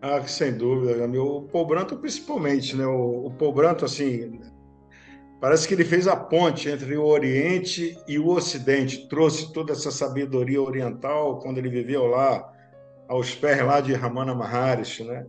Ah, 0.00 0.22
sem 0.22 0.56
dúvida, 0.56 1.06
meu. 1.06 1.26
O 1.26 1.42
Paul 1.42 1.66
Brantam 1.66 1.98
principalmente, 1.98 2.74
né? 2.74 2.86
O, 2.86 3.26
o 3.26 3.30
Paul 3.32 3.52
Brantam, 3.52 3.84
assim, 3.84 4.40
Parece 5.42 5.66
que 5.66 5.74
ele 5.74 5.84
fez 5.84 6.06
a 6.06 6.14
ponte 6.14 6.68
entre 6.68 6.96
o 6.96 7.04
Oriente 7.04 7.98
e 8.06 8.16
o 8.16 8.28
Ocidente, 8.28 9.08
trouxe 9.08 9.52
toda 9.52 9.72
essa 9.72 9.90
sabedoria 9.90 10.62
oriental 10.62 11.40
quando 11.40 11.58
ele 11.58 11.68
viveu 11.68 12.06
lá 12.06 12.51
aos 13.12 13.34
pés 13.34 13.62
lá 13.62 13.78
de 13.78 13.92
Ramana 13.92 14.34
Maharishi, 14.34 15.04
né? 15.04 15.26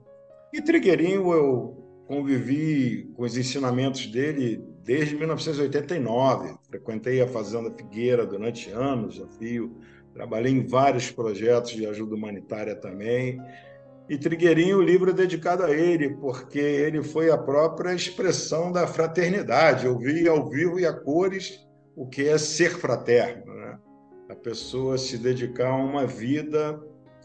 E 0.53 0.61
Trigueirinho, 0.61 1.33
eu 1.33 2.03
convivi 2.07 3.11
com 3.13 3.23
os 3.23 3.35
ensinamentos 3.35 4.07
dele 4.07 4.63
desde 4.85 5.17
1989. 5.17 6.55
Frequentei 6.69 7.21
a 7.21 7.27
Fazenda 7.27 7.69
Figueira 7.71 8.25
durante 8.25 8.69
anos 8.69 9.21
a 9.21 9.27
fio, 9.37 9.75
trabalhei 10.13 10.53
em 10.53 10.65
vários 10.65 11.11
projetos 11.11 11.71
de 11.71 11.85
ajuda 11.85 12.15
humanitária 12.15 12.73
também. 12.73 13.41
E 14.09 14.17
Trigueirinho, 14.17 14.77
o 14.77 14.81
livro 14.81 15.09
é 15.09 15.13
dedicado 15.13 15.63
a 15.63 15.71
ele, 15.71 16.11
porque 16.15 16.59
ele 16.59 17.03
foi 17.03 17.29
a 17.29 17.37
própria 17.37 17.93
expressão 17.93 18.71
da 18.71 18.87
fraternidade. 18.87 19.85
Eu 19.85 19.97
vi 19.97 20.25
ao 20.25 20.49
vivo 20.49 20.79
e 20.79 20.85
a 20.85 20.93
cores 20.93 21.59
o 21.97 22.07
que 22.07 22.29
é 22.29 22.37
ser 22.37 22.77
fraterno. 22.77 23.53
Né? 23.53 23.77
A 24.29 24.35
pessoa 24.35 24.97
se 24.97 25.17
dedicar 25.17 25.71
a 25.71 25.75
uma 25.75 26.07
vida 26.07 26.81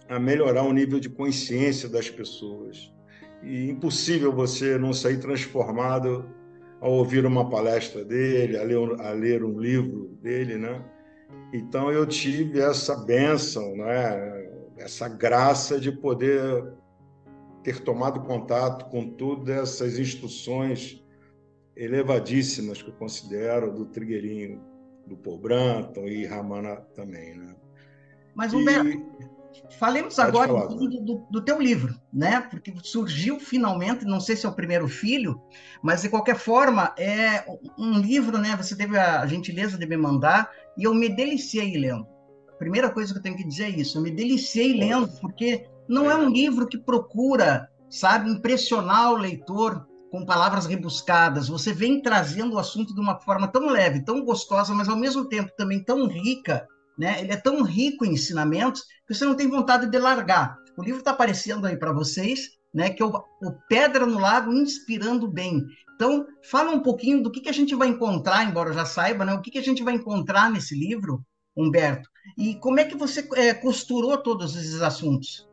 a 0.08 0.18
melhorar 0.18 0.62
o 0.62 0.72
nível 0.72 0.98
de 0.98 1.08
consciência 1.08 1.88
das 1.88 2.08
pessoas. 2.08 2.92
E 3.42 3.70
impossível 3.70 4.32
você 4.32 4.78
não 4.78 4.92
sair 4.92 5.18
transformado 5.18 6.28
ao 6.80 6.92
ouvir 6.92 7.26
uma 7.26 7.48
palestra 7.48 8.04
dele, 8.04 8.56
a 8.56 8.62
ler, 8.62 9.00
a 9.00 9.10
ler 9.10 9.44
um 9.44 9.58
livro 9.58 10.16
dele, 10.22 10.56
né? 10.56 10.84
Então 11.52 11.90
eu 11.90 12.06
tive 12.06 12.60
essa 12.60 12.96
bênção, 12.96 13.76
né? 13.76 14.38
essa 14.78 15.08
graça 15.08 15.78
de 15.78 15.90
poder 15.90 16.72
ter 17.62 17.80
tomado 17.80 18.20
contato 18.20 18.88
com 18.90 19.10
todas 19.10 19.48
essas 19.48 19.98
instruções 19.98 21.04
elevadíssimas 21.76 22.80
que 22.80 22.88
eu 22.88 22.94
considero 22.94 23.72
do 23.72 23.86
Trigueirinho, 23.86 24.60
do 25.06 25.16
Paul 25.16 25.38
Branton 25.38 26.06
e 26.06 26.24
Ramana 26.24 26.76
também, 26.94 27.36
né? 27.36 27.54
Mas 28.34 28.52
Humberto, 28.52 28.88
e... 28.88 29.37
falemos 29.78 30.18
agora 30.18 30.66
do, 30.66 30.88
do, 30.88 31.26
do, 31.30 31.44
teu 31.44 31.60
livro, 31.60 31.94
né? 32.12 32.40
Porque 32.40 32.72
surgiu 32.82 33.38
finalmente, 33.38 34.04
não 34.04 34.20
sei 34.20 34.36
se 34.36 34.46
é 34.46 34.48
o 34.48 34.54
primeiro 34.54 34.88
filho, 34.88 35.40
mas 35.82 36.02
de 36.02 36.08
qualquer 36.08 36.36
forma 36.36 36.94
é 36.98 37.44
um 37.78 37.98
livro, 37.98 38.38
né? 38.38 38.56
Você 38.56 38.76
teve 38.76 38.98
a 38.98 39.26
gentileza 39.26 39.78
de 39.78 39.86
me 39.86 39.96
mandar 39.96 40.50
e 40.76 40.84
eu 40.84 40.94
me 40.94 41.08
deliciei 41.08 41.76
lendo. 41.76 42.06
Primeira 42.58 42.90
coisa 42.90 43.12
que 43.12 43.18
eu 43.18 43.22
tenho 43.22 43.36
que 43.36 43.46
dizer 43.46 43.64
é 43.64 43.70
isso, 43.70 43.98
eu 43.98 44.02
me 44.02 44.10
deliciei 44.10 44.74
lendo, 44.74 45.08
porque 45.20 45.68
não 45.88 46.10
é 46.10 46.16
um 46.16 46.28
livro 46.28 46.66
que 46.66 46.76
procura, 46.76 47.68
sabe, 47.88 48.30
impressionar 48.30 49.12
o 49.12 49.16
leitor 49.16 49.86
com 50.10 50.24
palavras 50.24 50.66
rebuscadas. 50.66 51.48
Você 51.48 51.72
vem 51.72 52.02
trazendo 52.02 52.54
o 52.54 52.58
assunto 52.58 52.94
de 52.94 53.00
uma 53.00 53.18
forma 53.20 53.48
tão 53.48 53.68
leve, 53.68 54.04
tão 54.04 54.24
gostosa, 54.24 54.74
mas 54.74 54.88
ao 54.88 54.96
mesmo 54.96 55.26
tempo 55.26 55.52
também 55.56 55.82
tão 55.82 56.06
rica, 56.06 56.66
né? 56.98 57.20
Ele 57.20 57.32
é 57.32 57.36
tão 57.36 57.62
rico 57.62 58.04
em 58.04 58.12
ensinamentos 58.12 58.82
que 59.06 59.14
você 59.14 59.24
não 59.24 59.34
tem 59.34 59.48
vontade 59.48 59.86
de 59.86 59.98
largar. 59.98 60.56
O 60.76 60.82
livro 60.82 60.98
está 60.98 61.12
aparecendo 61.12 61.66
aí 61.66 61.76
para 61.76 61.92
vocês, 61.92 62.50
né? 62.74 62.90
Que 62.90 63.02
é 63.02 63.06
o, 63.06 63.10
o, 63.10 63.52
Pedra 63.68 64.04
no 64.04 64.18
Lago 64.18 64.52
Inspirando 64.52 65.30
Bem. 65.30 65.64
Então, 65.94 66.26
fala 66.42 66.72
um 66.72 66.80
pouquinho 66.80 67.22
do 67.22 67.30
que, 67.30 67.40
que 67.40 67.48
a 67.48 67.52
gente 67.52 67.74
vai 67.74 67.88
encontrar, 67.88 68.44
embora 68.44 68.70
eu 68.70 68.74
já 68.74 68.84
saiba, 68.84 69.24
né? 69.24 69.32
O 69.32 69.40
que, 69.40 69.50
que 69.50 69.58
a 69.58 69.62
gente 69.62 69.82
vai 69.82 69.94
encontrar 69.94 70.50
nesse 70.50 70.78
livro, 70.78 71.24
Humberto, 71.56 72.08
e 72.36 72.54
como 72.56 72.78
é 72.78 72.84
que 72.84 72.96
você 72.96 73.26
é, 73.34 73.52
costurou 73.52 74.16
todos 74.18 74.54
esses 74.54 74.80
assuntos? 74.80 75.48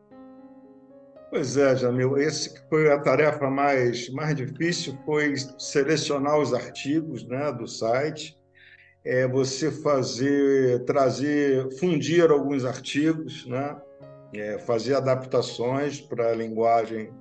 Pois 1.31 1.57
é, 1.57 1.75
Jamil, 1.75 2.17
esse 2.17 2.53
foi 2.69 2.91
a 2.91 2.99
tarefa 2.99 3.49
mais, 3.49 4.09
mais 4.11 4.35
difícil, 4.35 4.97
foi 5.03 5.33
selecionar 5.57 6.39
os 6.39 6.53
artigos 6.53 7.27
né, 7.27 7.51
do 7.51 7.67
site, 7.67 8.37
é 9.05 9.27
você 9.27 9.71
fazer, 9.71 10.83
trazer, 10.85 11.71
fundir 11.77 12.29
alguns 12.29 12.65
artigos, 12.65 13.45
né, 13.45 13.79
é, 14.33 14.57
fazer 14.59 14.95
adaptações 14.95 16.01
para 16.01 16.31
a 16.31 16.35
linguagem 16.35 17.13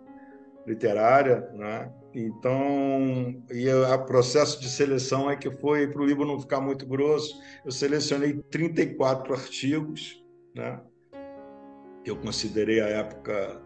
literária, 0.66 1.48
né, 1.52 1.92
então, 2.14 3.42
e 3.50 3.68
o 3.68 4.04
processo 4.04 4.60
de 4.60 4.68
seleção 4.68 5.28
é 5.28 5.34
que 5.34 5.50
foi, 5.50 5.88
para 5.88 6.00
o 6.00 6.06
livro 6.06 6.24
não 6.24 6.40
ficar 6.40 6.60
muito 6.60 6.86
grosso, 6.86 7.40
eu 7.64 7.72
selecionei 7.72 8.40
34 8.50 9.34
artigos, 9.34 10.24
né? 10.54 10.80
Eu 12.04 12.16
considerei 12.16 12.80
a 12.80 12.86
época. 12.86 13.60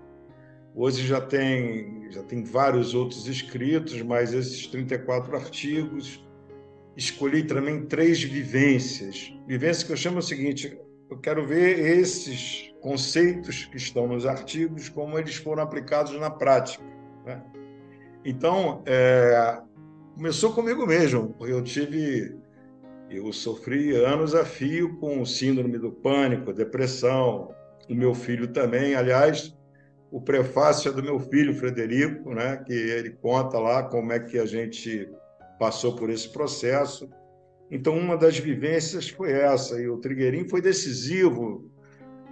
Hoje 0.74 1.06
já 1.06 1.20
tem, 1.20 2.10
já 2.10 2.22
tem 2.22 2.42
vários 2.42 2.94
outros 2.94 3.26
escritos, 3.26 4.00
mas 4.00 4.32
esses 4.32 4.66
34 4.68 5.36
artigos. 5.36 6.26
Escolhi 6.98 7.44
também 7.44 7.86
três 7.86 8.20
vivências. 8.20 9.32
Vivência 9.46 9.86
que 9.86 9.92
eu 9.92 9.96
chamo 9.96 10.18
o 10.18 10.22
seguinte: 10.22 10.76
eu 11.08 11.16
quero 11.16 11.46
ver 11.46 11.78
esses 11.78 12.74
conceitos 12.80 13.66
que 13.66 13.76
estão 13.76 14.08
nos 14.08 14.26
artigos, 14.26 14.88
como 14.88 15.16
eles 15.16 15.36
foram 15.36 15.62
aplicados 15.62 16.18
na 16.18 16.28
prática. 16.28 16.82
Né? 17.24 17.40
Então, 18.24 18.82
é, 18.84 19.60
começou 20.16 20.52
comigo 20.52 20.84
mesmo, 20.88 21.34
porque 21.38 21.52
eu 21.52 21.62
tive, 21.62 22.36
eu 23.08 23.32
sofri 23.32 23.94
anos 23.94 24.34
a 24.34 24.44
fio 24.44 24.96
com 24.96 25.24
síndrome 25.24 25.78
do 25.78 25.92
pânico, 25.92 26.52
depressão, 26.52 27.54
o 27.88 27.94
meu 27.94 28.12
filho 28.12 28.48
também, 28.48 28.96
aliás, 28.96 29.56
o 30.10 30.20
prefácio 30.20 30.88
é 30.88 30.92
do 30.92 31.02
meu 31.02 31.20
filho 31.20 31.54
Frederico, 31.54 32.34
né, 32.34 32.56
que 32.66 32.72
ele 32.72 33.10
conta 33.10 33.56
lá 33.60 33.84
como 33.84 34.12
é 34.12 34.18
que 34.18 34.36
a 34.36 34.46
gente 34.46 35.08
passou 35.58 35.94
por 35.94 36.10
esse 36.10 36.28
processo. 36.28 37.08
Então, 37.70 37.96
uma 37.96 38.16
das 38.16 38.38
vivências 38.38 39.08
foi 39.08 39.32
essa, 39.32 39.80
e 39.80 39.88
o 39.88 39.98
Trigueirinho 39.98 40.48
foi 40.48 40.62
decisivo 40.62 41.70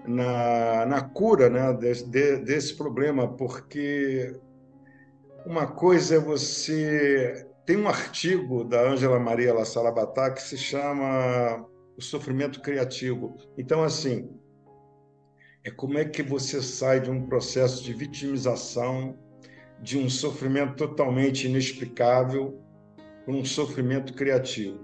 na, 0.07 0.87
na 0.87 1.03
cura 1.03 1.51
né, 1.51 1.73
desse, 1.75 2.07
desse 2.07 2.75
problema, 2.75 3.29
porque 3.37 4.35
uma 5.45 5.67
coisa 5.67 6.17
é 6.17 6.19
você. 6.19 7.47
Tem 7.67 7.77
um 7.77 7.89
artigo 7.89 8.65
da 8.65 8.81
Ângela 8.81 9.19
Maria 9.19 9.53
La 9.53 9.65
Salabatá 9.65 10.31
que 10.31 10.41
se 10.41 10.57
chama 10.57 11.67
O 11.97 12.03
Sofrimento 12.03 12.61
Criativo. 12.63 13.35
Então, 13.59 13.83
assim, 13.83 14.31
é 15.65 15.71
como 15.71 15.99
é 15.99 16.05
que 16.05 16.23
você 16.23 16.63
sai 16.63 17.01
de 17.01 17.11
um 17.11 17.27
processo 17.27 17.83
de 17.83 17.93
vitimização, 17.93 19.19
de 19.83 19.99
um 19.99 20.09
sofrimento 20.09 20.77
totalmente 20.77 21.49
inexplicável, 21.49 22.61
para 23.27 23.35
um 23.35 23.45
sofrimento 23.45 24.15
criativo. 24.15 24.79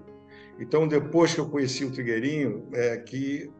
Então, 0.59 0.87
depois 0.87 1.33
que 1.33 1.39
eu 1.39 1.49
conheci 1.49 1.83
o 1.83 1.91
Trigueirinho, 1.91 2.67
é 2.73 2.97
que 2.97 3.51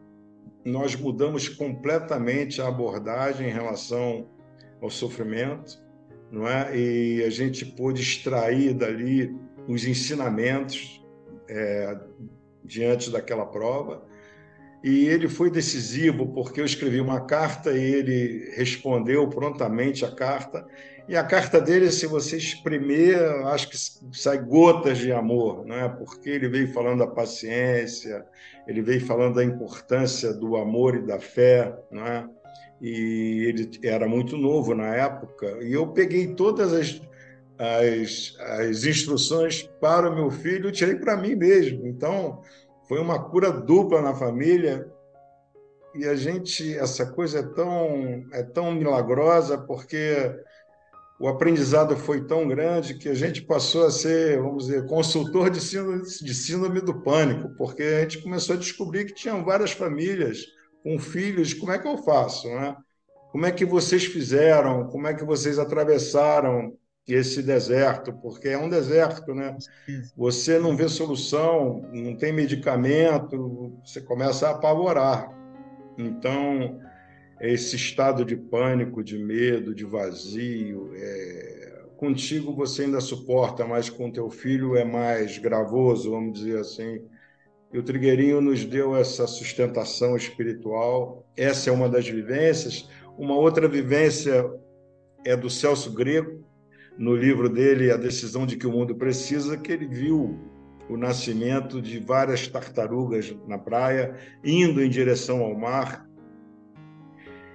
nós 0.64 0.94
mudamos 0.94 1.48
completamente 1.48 2.62
a 2.62 2.68
abordagem 2.68 3.48
em 3.48 3.52
relação 3.52 4.28
ao 4.80 4.88
sofrimento 4.88 5.82
não 6.34 6.48
é? 6.48 6.76
E 6.76 7.22
a 7.22 7.30
gente 7.30 7.64
pôde 7.64 8.02
extrair 8.02 8.74
dali 8.74 9.34
os 9.68 9.86
ensinamentos 9.86 11.02
é, 11.48 11.96
diante 12.64 13.10
daquela 13.10 13.46
prova. 13.46 14.04
E 14.82 15.06
ele 15.06 15.28
foi 15.28 15.50
decisivo 15.50 16.26
porque 16.34 16.60
eu 16.60 16.64
escrevi 16.64 17.00
uma 17.00 17.20
carta 17.20 17.72
e 17.72 17.80
ele 17.80 18.52
respondeu 18.56 19.26
prontamente 19.28 20.04
a 20.04 20.10
carta. 20.10 20.66
E 21.06 21.16
a 21.16 21.22
carta 21.22 21.60
dele, 21.60 21.90
se 21.90 22.06
você 22.06 22.36
espremer, 22.38 23.20
acho 23.46 23.68
que 23.68 23.76
sai 24.16 24.38
gotas 24.38 24.98
de 24.98 25.12
amor, 25.12 25.66
não 25.66 25.76
é? 25.76 25.88
Porque 25.88 26.30
ele 26.30 26.48
veio 26.48 26.72
falando 26.72 27.00
da 27.00 27.06
paciência, 27.06 28.24
ele 28.66 28.80
veio 28.80 29.04
falando 29.04 29.34
da 29.34 29.44
importância 29.44 30.32
do 30.32 30.56
amor 30.56 30.94
e 30.96 31.06
da 31.06 31.20
fé, 31.20 31.76
não 31.90 32.06
é? 32.06 32.26
e 32.80 33.46
ele 33.48 33.70
era 33.82 34.06
muito 34.06 34.36
novo 34.36 34.74
na 34.74 34.94
época, 34.94 35.58
e 35.62 35.72
eu 35.72 35.86
peguei 35.88 36.34
todas 36.34 36.72
as, 36.72 37.00
as, 37.58 38.36
as 38.38 38.84
instruções 38.84 39.62
para 39.80 40.10
o 40.10 40.14
meu 40.14 40.30
filho 40.30 40.68
e 40.68 40.72
tirei 40.72 40.96
para 40.96 41.16
mim 41.16 41.34
mesmo. 41.34 41.86
Então, 41.86 42.42
foi 42.86 43.00
uma 43.00 43.18
cura 43.30 43.50
dupla 43.50 44.02
na 44.02 44.14
família, 44.14 44.86
e 45.94 46.04
a 46.06 46.14
gente, 46.14 46.76
essa 46.76 47.06
coisa 47.06 47.38
é 47.38 47.42
tão, 47.42 48.26
é 48.32 48.42
tão 48.42 48.72
milagrosa, 48.72 49.56
porque 49.56 50.34
o 51.18 51.28
aprendizado 51.28 51.96
foi 51.96 52.26
tão 52.26 52.48
grande 52.48 52.94
que 52.94 53.08
a 53.08 53.14
gente 53.14 53.42
passou 53.42 53.86
a 53.86 53.90
ser, 53.90 54.40
vamos 54.42 54.66
dizer, 54.66 54.86
consultor 54.86 55.48
de 55.48 55.60
síndrome, 55.60 56.02
de 56.02 56.34
síndrome 56.34 56.80
do 56.80 57.02
pânico, 57.02 57.50
porque 57.56 57.82
a 57.82 58.00
gente 58.00 58.22
começou 58.22 58.56
a 58.56 58.58
descobrir 58.58 59.04
que 59.04 59.14
tinham 59.14 59.44
várias 59.44 59.70
famílias 59.70 60.44
com 60.82 60.98
filhos, 60.98 61.54
como 61.54 61.72
é 61.72 61.78
que 61.78 61.86
eu 61.86 61.98
faço? 61.98 62.48
Né? 62.48 62.76
Como 63.30 63.46
é 63.46 63.52
que 63.52 63.64
vocês 63.64 64.04
fizeram? 64.04 64.88
Como 64.88 65.06
é 65.06 65.14
que 65.14 65.24
vocês 65.24 65.58
atravessaram 65.58 66.76
esse 67.06 67.42
deserto? 67.42 68.12
Porque 68.12 68.48
é 68.48 68.58
um 68.58 68.68
deserto, 68.68 69.34
né? 69.34 69.56
Você 70.16 70.58
não 70.58 70.76
vê 70.76 70.88
solução, 70.88 71.82
não 71.92 72.16
tem 72.16 72.32
medicamento, 72.32 73.78
você 73.84 74.00
começa 74.00 74.48
a 74.48 74.50
apavorar. 74.52 75.28
Então, 75.98 76.78
esse 77.48 77.76
estado 77.76 78.24
de 78.24 78.36
pânico, 78.36 79.02
de 79.02 79.18
medo, 79.18 79.74
de 79.74 79.84
vazio, 79.84 80.90
é... 80.94 81.84
contigo 81.96 82.54
você 82.54 82.84
ainda 82.84 83.00
suporta, 83.00 83.64
mas 83.64 83.90
com 83.90 84.10
teu 84.10 84.30
filho 84.30 84.76
é 84.76 84.84
mais 84.84 85.38
gravoso, 85.38 86.10
vamos 86.10 86.38
dizer 86.38 86.58
assim. 86.58 87.02
E 87.72 87.78
o 87.78 87.82
Trigueirinho 87.82 88.40
nos 88.40 88.64
deu 88.64 88.94
essa 88.94 89.26
sustentação 89.26 90.16
espiritual. 90.16 91.26
Essa 91.36 91.70
é 91.70 91.72
uma 91.72 91.88
das 91.88 92.08
vivências. 92.08 92.88
Uma 93.18 93.34
outra 93.36 93.66
vivência 93.66 94.48
é 95.24 95.36
do 95.36 95.50
Celso 95.50 95.92
Grego, 95.92 96.44
no 96.96 97.16
livro 97.16 97.48
dele 97.48 97.90
A 97.90 97.96
Decisão 97.96 98.46
de 98.46 98.56
que 98.56 98.66
o 98.66 98.70
Mundo 98.70 98.94
Precisa, 98.94 99.56
que 99.56 99.72
ele 99.72 99.88
viu 99.88 100.38
o 100.88 100.96
nascimento 100.96 101.80
de 101.82 101.98
várias 101.98 102.46
tartarugas 102.46 103.34
na 103.48 103.58
praia, 103.58 104.14
indo 104.44 104.82
em 104.82 104.88
direção 104.88 105.42
ao 105.42 105.58
mar. 105.58 106.06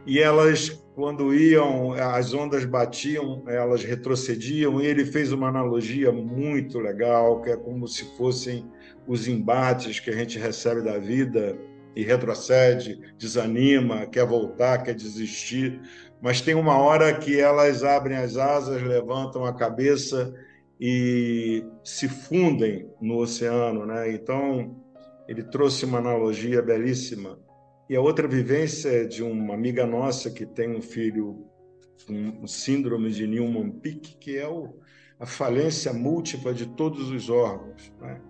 E 0.09 0.17
elas, 0.17 0.69
quando 0.95 1.35
iam, 1.35 1.91
as 1.91 2.33
ondas 2.33 2.65
batiam, 2.65 3.43
elas 3.47 3.83
retrocediam, 3.83 4.81
e 4.81 4.87
ele 4.87 5.05
fez 5.05 5.31
uma 5.31 5.49
analogia 5.49 6.11
muito 6.11 6.79
legal, 6.79 7.43
que 7.43 7.51
é 7.51 7.55
como 7.55 7.87
se 7.87 8.17
fossem 8.17 8.65
os 9.07 9.27
embates 9.27 9.99
que 9.99 10.09
a 10.09 10.15
gente 10.15 10.39
recebe 10.39 10.81
da 10.81 10.97
vida 10.97 11.55
e 11.95 12.03
retrocede, 12.03 12.99
desanima, 13.19 14.07
quer 14.07 14.25
voltar, 14.25 14.81
quer 14.81 14.95
desistir, 14.95 15.79
mas 16.19 16.41
tem 16.41 16.55
uma 16.55 16.79
hora 16.79 17.13
que 17.13 17.39
elas 17.39 17.83
abrem 17.83 18.17
as 18.17 18.35
asas, 18.35 18.81
levantam 18.81 19.45
a 19.45 19.53
cabeça 19.53 20.33
e 20.81 21.63
se 21.83 22.09
fundem 22.09 22.89
no 22.99 23.17
oceano, 23.17 23.85
né? 23.85 24.11
Então, 24.11 24.75
ele 25.27 25.43
trouxe 25.43 25.85
uma 25.85 25.99
analogia 25.99 26.63
belíssima. 26.63 27.37
E 27.89 27.95
a 27.95 28.01
outra 28.01 28.27
vivência 28.27 28.89
é 28.89 29.03
de 29.03 29.23
uma 29.23 29.55
amiga 29.55 29.83
nossa 29.83 30.29
que 30.29 30.45
tem 30.45 30.75
um 30.75 30.81
filho 30.81 31.43
com 32.05 32.45
síndrome 32.45 33.09
de 33.09 33.25
Newman-Peak, 33.25 34.17
que 34.17 34.37
é 34.37 34.47
o, 34.47 34.75
a 35.19 35.25
falência 35.25 35.91
múltipla 35.91 36.53
de 36.53 36.67
todos 36.67 37.09
os 37.09 37.31
órgãos, 37.31 37.91
né? 37.99 38.21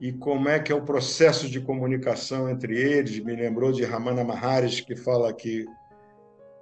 E 0.00 0.12
como 0.12 0.48
é 0.48 0.60
que 0.60 0.70
é 0.70 0.74
o 0.74 0.84
processo 0.84 1.48
de 1.48 1.60
comunicação 1.60 2.48
entre 2.48 2.76
eles? 2.76 3.18
Me 3.18 3.34
lembrou 3.34 3.72
de 3.72 3.84
Ramana 3.84 4.22
Maharis, 4.22 4.80
que 4.80 4.94
fala 4.94 5.32
que 5.32 5.64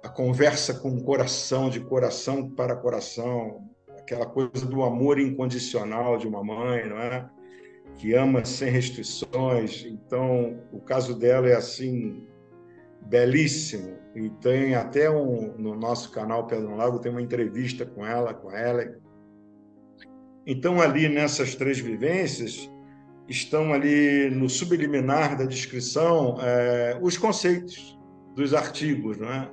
a 0.03 0.09
conversa 0.09 0.73
com 0.75 0.89
o 0.89 1.03
coração, 1.03 1.69
de 1.69 1.79
coração 1.81 2.49
para 2.49 2.75
coração, 2.75 3.67
aquela 3.97 4.25
coisa 4.25 4.65
do 4.65 4.83
amor 4.83 5.19
incondicional 5.19 6.17
de 6.17 6.27
uma 6.27 6.43
mãe, 6.43 6.87
não 6.87 6.97
é? 6.97 7.29
Que 7.97 8.13
ama 8.13 8.43
sem 8.43 8.69
restrições. 8.69 9.85
Então, 9.85 10.59
o 10.71 10.79
caso 10.79 11.17
dela 11.17 11.47
é 11.47 11.55
assim 11.55 12.27
belíssimo. 13.01 13.97
E 14.15 14.29
tem 14.29 14.75
até 14.75 15.09
um 15.09 15.55
no 15.57 15.75
nosso 15.75 16.11
canal 16.11 16.45
Pedro 16.47 16.75
Lago 16.75 16.99
tem 16.99 17.11
uma 17.11 17.21
entrevista 17.21 17.85
com 17.85 18.05
ela, 18.05 18.33
com 18.33 18.51
ela. 18.51 18.95
Então, 20.45 20.81
ali 20.81 21.07
nessas 21.07 21.55
três 21.55 21.79
vivências 21.79 22.69
estão 23.27 23.73
ali 23.73 24.29
no 24.29 24.49
subliminar 24.49 25.37
da 25.37 25.45
descrição 25.45 26.37
é, 26.41 26.99
os 27.01 27.17
conceitos 27.17 27.97
dos 28.35 28.53
artigos, 28.53 29.17
não 29.17 29.31
é? 29.31 29.51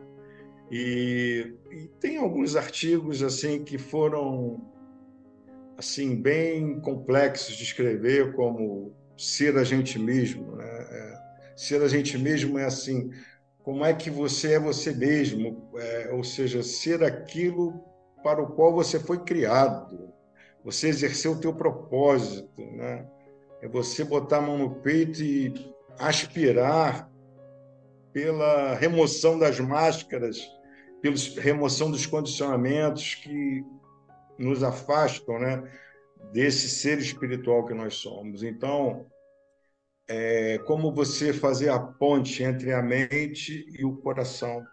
E, 0.70 1.54
e, 1.70 1.88
tem 2.00 2.16
alguns 2.18 2.54
artigos 2.56 3.22
assim 3.22 3.64
que 3.64 3.76
foram 3.76 4.60
assim 5.80 6.14
bem 6.14 6.78
complexos 6.78 7.56
de 7.56 7.64
escrever, 7.64 8.34
como 8.34 8.94
ser 9.16 9.56
a 9.56 9.64
gente 9.64 9.98
mesmo. 9.98 10.56
Né? 10.56 10.66
É, 10.66 11.18
ser 11.56 11.82
a 11.82 11.88
gente 11.88 12.18
mesmo 12.18 12.58
é 12.58 12.66
assim, 12.66 13.10
como 13.62 13.82
é 13.84 13.94
que 13.94 14.10
você 14.10 14.54
é 14.54 14.60
você 14.60 14.92
mesmo, 14.92 15.70
é, 15.76 16.10
ou 16.12 16.22
seja, 16.22 16.62
ser 16.62 17.02
aquilo 17.02 17.82
para 18.22 18.42
o 18.42 18.52
qual 18.52 18.74
você 18.74 19.00
foi 19.00 19.24
criado, 19.24 20.12
você 20.62 20.88
exercer 20.88 21.30
o 21.30 21.40
teu 21.40 21.54
propósito, 21.54 22.60
né? 22.60 23.06
É 23.62 23.68
você 23.68 24.04
botar 24.04 24.38
a 24.38 24.42
mão 24.42 24.58
no 24.58 24.74
peito 24.76 25.22
e 25.22 25.72
aspirar 25.98 27.10
pela 28.12 28.74
remoção 28.74 29.38
das 29.38 29.58
máscaras 29.58 30.38
pela 31.00 31.16
remoção 31.40 31.90
dos 31.90 32.04
condicionamentos 32.04 33.14
que 33.14 33.64
nos 34.40 34.62
afastam 34.62 35.38
né, 35.38 35.62
desse 36.32 36.68
ser 36.68 36.98
espiritual 36.98 37.66
que 37.66 37.74
nós 37.74 37.94
somos. 37.94 38.42
Então, 38.42 39.06
é, 40.08 40.58
como 40.66 40.92
você 40.92 41.32
fazer 41.32 41.68
a 41.68 41.78
ponte 41.78 42.42
entre 42.42 42.72
a 42.72 42.82
mente 42.82 43.64
e 43.78 43.84
o 43.84 43.96
coração. 43.96 44.64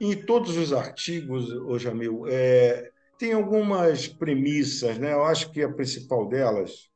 Em 0.00 0.14
todos 0.14 0.56
os 0.56 0.72
artigos, 0.72 1.48
ô 1.52 1.78
Jamil, 1.78 2.24
é, 2.26 2.90
tem 3.16 3.32
algumas 3.32 4.08
premissas, 4.08 4.98
né? 4.98 5.12
eu 5.12 5.24
acho 5.24 5.52
que 5.52 5.62
a 5.62 5.72
principal 5.72 6.28
delas 6.28 6.90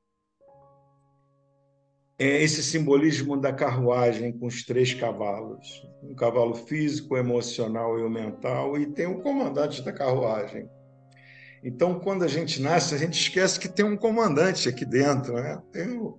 é 2.18 2.42
esse 2.42 2.64
simbolismo 2.64 3.40
da 3.40 3.52
carruagem 3.52 4.36
com 4.36 4.46
os 4.46 4.64
três 4.64 4.92
cavalos, 4.92 5.86
um 6.02 6.16
cavalo 6.16 6.56
físico, 6.56 7.16
emocional 7.16 7.96
e 7.96 8.02
o 8.02 8.10
mental, 8.10 8.76
e 8.76 8.86
tem 8.86 9.06
o 9.06 9.22
comandante 9.22 9.82
da 9.82 9.92
carruagem. 9.92 10.68
Então, 11.62 11.98
quando 11.98 12.24
a 12.24 12.28
gente 12.28 12.60
nasce, 12.60 12.94
a 12.94 12.98
gente 12.98 13.20
esquece 13.20 13.58
que 13.58 13.68
tem 13.68 13.84
um 13.84 13.96
comandante 13.96 14.68
aqui 14.68 14.84
dentro, 14.84 15.34
né? 15.34 15.60
Tem, 15.72 16.14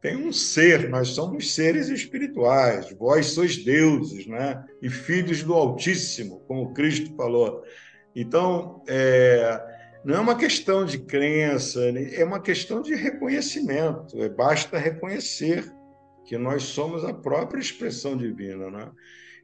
tem 0.00 0.16
um 0.16 0.32
ser, 0.32 0.88
nós 0.88 1.08
somos 1.08 1.54
seres 1.54 1.88
espirituais, 1.88 2.90
vós 2.98 3.26
sois 3.26 3.56
deuses, 3.56 4.26
né? 4.26 4.64
E 4.80 4.88
filhos 4.88 5.42
do 5.42 5.54
Altíssimo, 5.54 6.40
como 6.46 6.72
Cristo 6.72 7.14
falou. 7.16 7.62
Então, 8.14 8.82
é, 8.88 9.60
não 10.04 10.14
é 10.14 10.20
uma 10.20 10.36
questão 10.36 10.84
de 10.84 10.98
crença, 10.98 11.92
né? 11.92 12.14
é 12.14 12.24
uma 12.24 12.40
questão 12.40 12.80
de 12.80 12.94
reconhecimento. 12.94 14.22
É, 14.22 14.28
basta 14.28 14.78
reconhecer 14.78 15.70
que 16.24 16.38
nós 16.38 16.62
somos 16.62 17.04
a 17.04 17.12
própria 17.12 17.60
expressão 17.60 18.16
divina. 18.16 18.70
Né? 18.70 18.90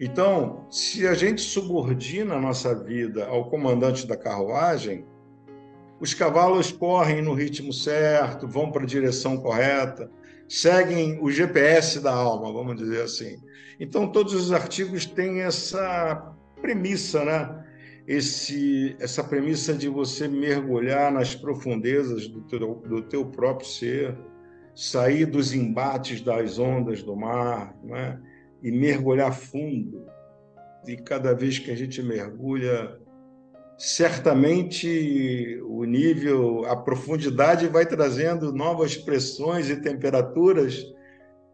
Então, 0.01 0.67
se 0.71 1.07
a 1.07 1.15
gente 1.15 1.41
subordina 1.43 2.35
a 2.35 2.41
nossa 2.41 2.75
vida 2.75 3.27
ao 3.27 3.51
comandante 3.51 4.07
da 4.07 4.17
carruagem, 4.17 5.05
os 6.01 6.13
cavalos 6.13 6.71
correm 6.71 7.23
no 7.23 7.35
ritmo 7.35 7.73
certo, 7.73 8.47
vão 8.47 8.71
para 8.71 8.83
a 8.83 8.87
direção 8.87 9.37
correta, 9.39 10.11
seguem 10.49 11.19
o 11.23 11.31
GPS 11.31 12.01
da 12.01 12.13
alma, 12.13 12.53
vamos 12.53 12.77
dizer 12.77 13.03
assim. 13.03 13.39
Então, 13.81 14.11
todos 14.11 14.35
os 14.35 14.53
artigos 14.53 15.07
têm 15.07 15.41
essa 15.41 16.35
premissa, 16.61 17.25
né? 17.25 17.65
esse, 18.07 18.97
essa 19.01 19.25
premissa 19.25 19.75
de 19.75 19.89
você 19.89 20.29
mergulhar 20.29 21.11
nas 21.11 21.35
profundezas 21.35 22.29
do 22.29 22.43
teu, 22.43 22.75
do 22.77 23.03
teu 23.03 23.27
próprio 23.27 23.69
ser, 23.69 24.17
sair 24.75 25.27
dos 25.27 25.53
embates 25.53 26.21
das 26.21 26.59
ondas 26.59 27.03
do 27.03 27.17
mar, 27.17 27.77
né? 27.83 28.21
e 28.63 28.71
mergulhar 28.71 29.35
fundo. 29.35 30.07
E 30.87 30.97
cada 30.97 31.35
vez 31.35 31.59
que 31.59 31.71
a 31.71 31.77
gente 31.77 32.01
mergulha, 32.03 32.97
certamente 33.79 35.61
o 35.65 35.85
nível, 35.85 36.65
a 36.67 36.77
profundidade 36.77 37.69
vai 37.69 37.85
trazendo 37.85 38.53
novas 38.53 38.97
pressões 38.97 39.69
e 39.69 39.77
temperaturas 39.77 40.83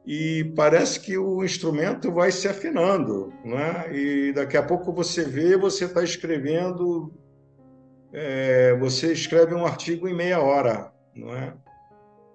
e 0.07 0.53
parece 0.57 1.01
que 1.01 1.17
o 1.17 1.45
instrumento 1.45 2.13
vai 2.13 2.33
se 2.33 2.49
afinando, 2.49 3.33
né? 3.45 3.95
E 3.95 4.33
daqui 4.33 4.57
a 4.57 4.63
pouco 4.63 4.93
você 4.93 5.25
vê, 5.25 5.57
você 5.57 5.85
está 5.85 6.03
escrevendo, 6.03 7.13
é, 8.13 8.77
você 8.79 9.13
escreve 9.13 9.55
um 9.55 9.65
artigo 9.65 10.09
em 10.09 10.15
meia 10.15 10.41
hora, 10.41 10.93
não 11.15 11.35
é? 11.35 11.55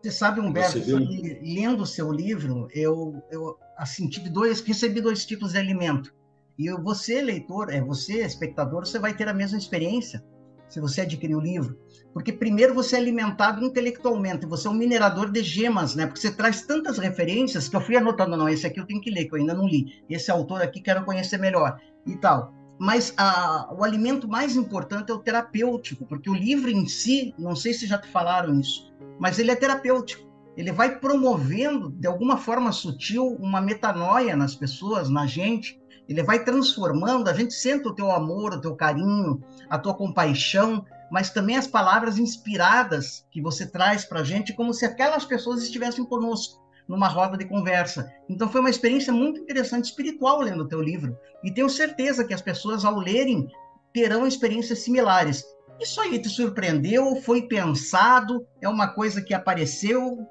Você 0.02 0.12
sabe, 0.12 0.40
Humberto, 0.40 0.80
você 0.80 0.94
lendo 1.42 1.82
o 1.82 1.86
seu 1.86 2.12
livro, 2.12 2.68
eu, 2.74 3.22
eu 3.30 3.58
assim, 3.78 4.08
tive 4.08 4.30
dois, 4.30 4.62
recebi 4.62 5.02
dois 5.02 5.26
tipos 5.26 5.52
de 5.52 5.58
alimento. 5.58 6.16
E 6.58 6.72
você, 6.72 7.22
leitor, 7.22 7.72
é 7.72 7.82
você, 7.82 8.26
espectador, 8.26 8.86
você 8.86 8.98
vai 8.98 9.14
ter 9.14 9.28
a 9.28 9.34
mesma 9.34 9.58
experiência 9.58 10.24
se 10.68 10.82
você 10.82 11.02
adquirir 11.02 11.36
o 11.36 11.40
livro. 11.40 11.78
Porque 12.14 12.34
primeiro 12.34 12.74
você 12.74 12.96
é 12.96 13.00
alimentado 13.00 13.64
intelectualmente, 13.64 14.46
você 14.46 14.68
é 14.68 14.72
um 14.72 14.74
minerador 14.74 15.32
de 15.32 15.42
gemas, 15.44 15.96
né? 15.96 16.06
Porque 16.06 16.20
você 16.20 16.32
traz 16.32 16.62
tantas 16.62 16.98
referências 16.98 17.70
que 17.70 17.76
eu 17.76 17.82
fui 17.82 17.96
anotando, 17.96 18.36
não, 18.36 18.50
esse 18.50 18.66
aqui 18.66 18.80
eu 18.80 18.86
tenho 18.86 19.02
que 19.02 19.12
ler, 19.12 19.26
que 19.26 19.36
eu 19.36 19.40
ainda 19.40 19.54
não 19.54 19.68
li. 19.68 20.04
Esse 20.10 20.32
autor 20.32 20.62
aqui 20.62 20.82
quero 20.82 21.06
conhecer 21.06 21.38
melhor 21.38 21.80
e 22.06 22.16
tal. 22.18 22.54
Mas 22.80 23.14
a, 23.18 23.74
o 23.74 23.84
alimento 23.84 24.28
mais 24.28 24.56
importante 24.56 25.12
é 25.12 25.14
o 25.14 25.20
terapêutico, 25.20 26.06
porque 26.06 26.30
o 26.30 26.34
livro 26.34 26.70
em 26.70 26.88
si, 26.88 27.34
não 27.38 27.56
sei 27.56 27.74
se 27.74 27.88
já 27.88 27.98
te 27.98 28.08
falaram 28.10 28.60
isso, 28.60 28.94
mas 29.20 29.40
ele 29.40 29.52
é 29.52 29.56
terapêutico. 29.56 30.28
Ele 30.56 30.72
vai 30.72 31.00
promovendo, 31.00 31.92
de 31.92 32.08
alguma 32.08 32.38
forma 32.38 32.72
sutil, 32.72 33.38
uma 33.40 33.62
metanoia 33.62 34.36
nas 34.36 34.56
pessoas, 34.56 35.08
na 35.08 35.28
gente, 35.28 35.80
ele 36.08 36.24
vai 36.24 36.44
transformando, 36.44 37.30
a 37.30 37.34
gente 37.34 37.54
sente 37.54 37.88
o 37.88 37.94
teu 37.94 38.12
amor, 38.12 38.54
o 38.54 38.62
teu 38.62 38.76
carinho, 38.76 39.44
a 39.70 39.78
tua 39.78 39.94
compaixão, 39.94 40.86
mas 41.12 41.30
também 41.30 41.58
as 41.58 41.68
palavras 41.68 42.18
inspiradas 42.18 43.26
que 43.32 43.42
você 43.42 43.66
traz 43.66 44.06
para 44.06 44.22
a 44.22 44.24
gente, 44.24 44.54
como 44.54 44.74
se 44.74 44.86
aquelas 44.86 45.26
pessoas 45.26 45.64
estivessem 45.64 46.06
conosco 46.06 46.66
numa 46.88 47.08
roda 47.08 47.38
de 47.38 47.46
conversa. 47.46 48.10
Então 48.30 48.50
foi 48.50 48.62
uma 48.62 48.70
experiência 48.70 49.12
muito 49.12 49.42
interessante 49.42 49.86
espiritual 49.86 50.40
lendo 50.40 50.64
o 50.64 50.68
teu 50.68 50.82
livro. 50.82 51.18
E 51.44 51.52
tenho 51.52 51.70
certeza 51.70 52.24
que 52.24 52.34
as 52.34 52.42
pessoas, 52.42 52.86
ao 52.86 52.98
lerem, 52.98 53.48
terão 53.94 54.26
experiências 54.26 54.80
similares. 54.80 55.44
Isso 55.80 56.00
aí 56.02 56.18
te 56.20 56.30
surpreendeu? 56.30 57.18
Foi 57.18 57.44
pensado? 57.44 58.48
É 58.62 58.70
uma 58.70 58.88
coisa 58.88 59.22
que 59.22 59.34
apareceu? 59.34 60.26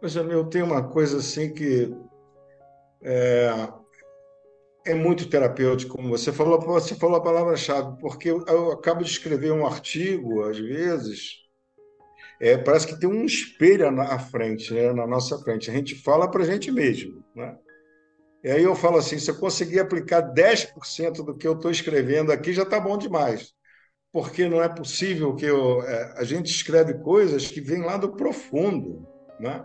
Pois 0.00 0.16
é, 0.16 0.20
eu 0.20 0.44
tenho 0.46 0.66
uma 0.66 0.82
coisa 0.82 1.18
assim 1.18 1.52
que 1.52 1.94
é, 3.02 3.50
é 4.84 4.94
muito 4.94 5.28
terapêutico, 5.28 5.96
como 5.96 6.08
você 6.08 6.32
falou, 6.32 6.60
você 6.60 6.94
falou 6.94 7.16
a 7.16 7.22
palavra-chave, 7.22 7.98
porque 8.00 8.30
eu 8.30 8.72
acabo 8.72 9.04
de 9.04 9.10
escrever 9.10 9.52
um 9.52 9.66
artigo, 9.66 10.42
às 10.42 10.58
vezes, 10.58 11.40
é, 12.40 12.56
parece 12.56 12.86
que 12.86 12.98
tem 12.98 13.08
um 13.08 13.24
espelho 13.24 13.90
na 13.90 14.18
frente, 14.18 14.72
né, 14.72 14.92
na 14.94 15.06
nossa 15.06 15.38
frente. 15.38 15.70
A 15.70 15.74
gente 15.74 15.94
fala 15.94 16.28
para 16.30 16.42
a 16.42 16.46
gente 16.46 16.72
mesmo. 16.72 17.22
Né? 17.36 17.54
E 18.42 18.50
aí 18.50 18.62
eu 18.62 18.74
falo 18.74 18.96
assim: 18.96 19.18
se 19.18 19.30
eu 19.30 19.38
conseguir 19.38 19.78
aplicar 19.78 20.22
10% 20.22 21.22
do 21.22 21.36
que 21.36 21.46
eu 21.46 21.52
estou 21.52 21.70
escrevendo 21.70 22.32
aqui, 22.32 22.54
já 22.54 22.62
está 22.62 22.80
bom 22.80 22.96
demais. 22.96 23.52
Porque 24.10 24.48
não 24.48 24.62
é 24.62 24.68
possível 24.68 25.36
que 25.36 25.44
eu, 25.44 25.82
é, 25.82 26.14
a 26.16 26.24
gente 26.24 26.50
escreve 26.50 26.94
coisas 26.94 27.48
que 27.48 27.60
vêm 27.60 27.82
lá 27.82 27.98
do 27.98 28.16
profundo. 28.16 29.06
Né? 29.38 29.62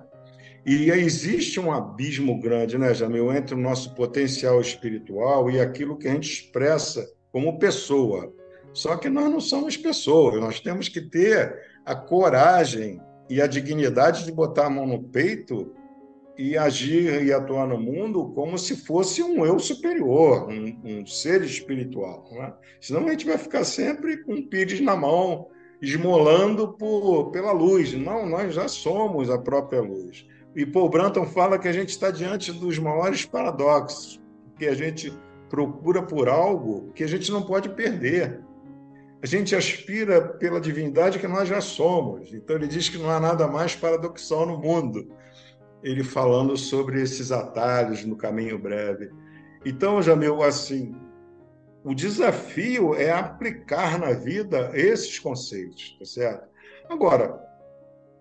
E 0.65 0.89
existe 0.89 1.60
um 1.60 1.71
abismo 1.71 2.39
grande, 2.39 2.75
né, 2.75 2.91
Jamil, 2.91 3.32
entre 3.32 3.54
o 3.54 3.58
nosso 3.58 3.93
potencial 3.93 4.60
espiritual 4.60 5.51
e 5.51 5.60
aquilo 5.60 5.95
que 5.95 6.08
a 6.08 6.12
gente 6.12 6.32
expressa 6.32 7.08
como 7.32 7.60
pessoa. 7.60 8.34
Só 8.73 8.97
que 8.97 9.08
nós 9.08 9.30
não 9.30 9.39
somos 9.39 9.78
pessoas, 9.78 10.41
nós 10.41 10.60
temos 10.60 10.89
que 10.89 11.01
ter 11.01 11.56
a 11.86 11.95
coragem 11.95 12.99
e 13.30 13.39
a 13.39 13.47
dignidade 13.47 14.25
de 14.25 14.32
botar 14.32 14.65
a 14.65 14.69
mão 14.69 14.88
no 14.88 15.04
peito 15.04 15.71
e 16.38 16.58
agir 16.58 17.23
e 17.23 17.32
atuar 17.32 17.67
no 17.67 17.80
mundo 17.80 18.32
como 18.34 18.58
se 18.58 18.75
fosse 18.75 19.21
um 19.21 19.45
eu 19.45 19.60
superior, 19.60 20.49
um, 20.49 20.80
um 20.84 21.06
ser 21.06 21.43
espiritual. 21.43 22.28
Né? 22.32 22.54
Senão 22.82 23.06
a 23.06 23.12
gente 23.12 23.25
vai 23.25 23.38
ficar 23.38 23.63
sempre 23.63 24.23
com 24.23 24.34
o 24.34 24.47
pires 24.47 24.82
na 24.82 24.95
mão, 24.95 25.47
esmolando 25.80 26.73
por, 26.73 27.30
pela 27.30 27.51
luz. 27.51 27.93
Não, 27.93 28.28
nós 28.28 28.56
já 28.56 28.67
somos 28.67 29.30
a 29.30 29.38
própria 29.38 29.82
luz. 29.82 30.25
E 30.56 30.65
Paul 30.65 30.89
Branton 30.89 31.26
fala 31.26 31.60
que 31.60 31.68
a 31.68 31.74
gente 31.74 31.89
está 31.89 32.10
diante 32.10 32.52
dos 32.54 32.80
maiores 32.80 33.26
paradoxos, 33.26 34.22
que 34.58 34.65
a 34.65 34.74
gente 34.74 35.12
procura 35.50 36.02
por 36.02 36.30
algo 36.30 36.91
que 36.94 37.04
a 37.04 37.08
gente 37.08 37.32
não 37.32 37.41
pode 37.41 37.70
perder. 37.70 38.39
A 39.22 39.26
gente 39.26 39.56
aspira 39.56 40.22
pela 40.22 40.62
divindade 40.62 41.20
que 41.20 41.28
nós 41.28 41.50
já 41.50 41.60
somos. 41.60 42.34
Então 42.34 42.56
ele 42.56 42.68
diz 42.68 42.88
que 42.88 42.98
não 42.98 43.10
há 43.10 43.20
nada 43.20 43.48
mais 43.48 43.76
paradoxal 43.76 44.46
no 44.46 44.58
mundo. 44.58 45.12
Ele 45.84 46.04
falando 46.04 46.56
sobre 46.56 47.02
esses 47.02 47.32
atalhos 47.32 48.06
no 48.06 48.15
caminho 48.15 48.58
breve. 48.58 49.10
Então, 49.65 50.02
Jamil, 50.02 50.41
assim, 50.41 50.96
o 51.84 51.94
desafio 51.94 52.96
é 52.96 53.12
aplicar 53.12 54.00
na 54.00 54.12
vida 54.12 54.72
esses 54.74 55.20
conceitos, 55.20 55.96
tá 56.00 56.06
certo? 56.06 56.48
Agora, 56.89 57.44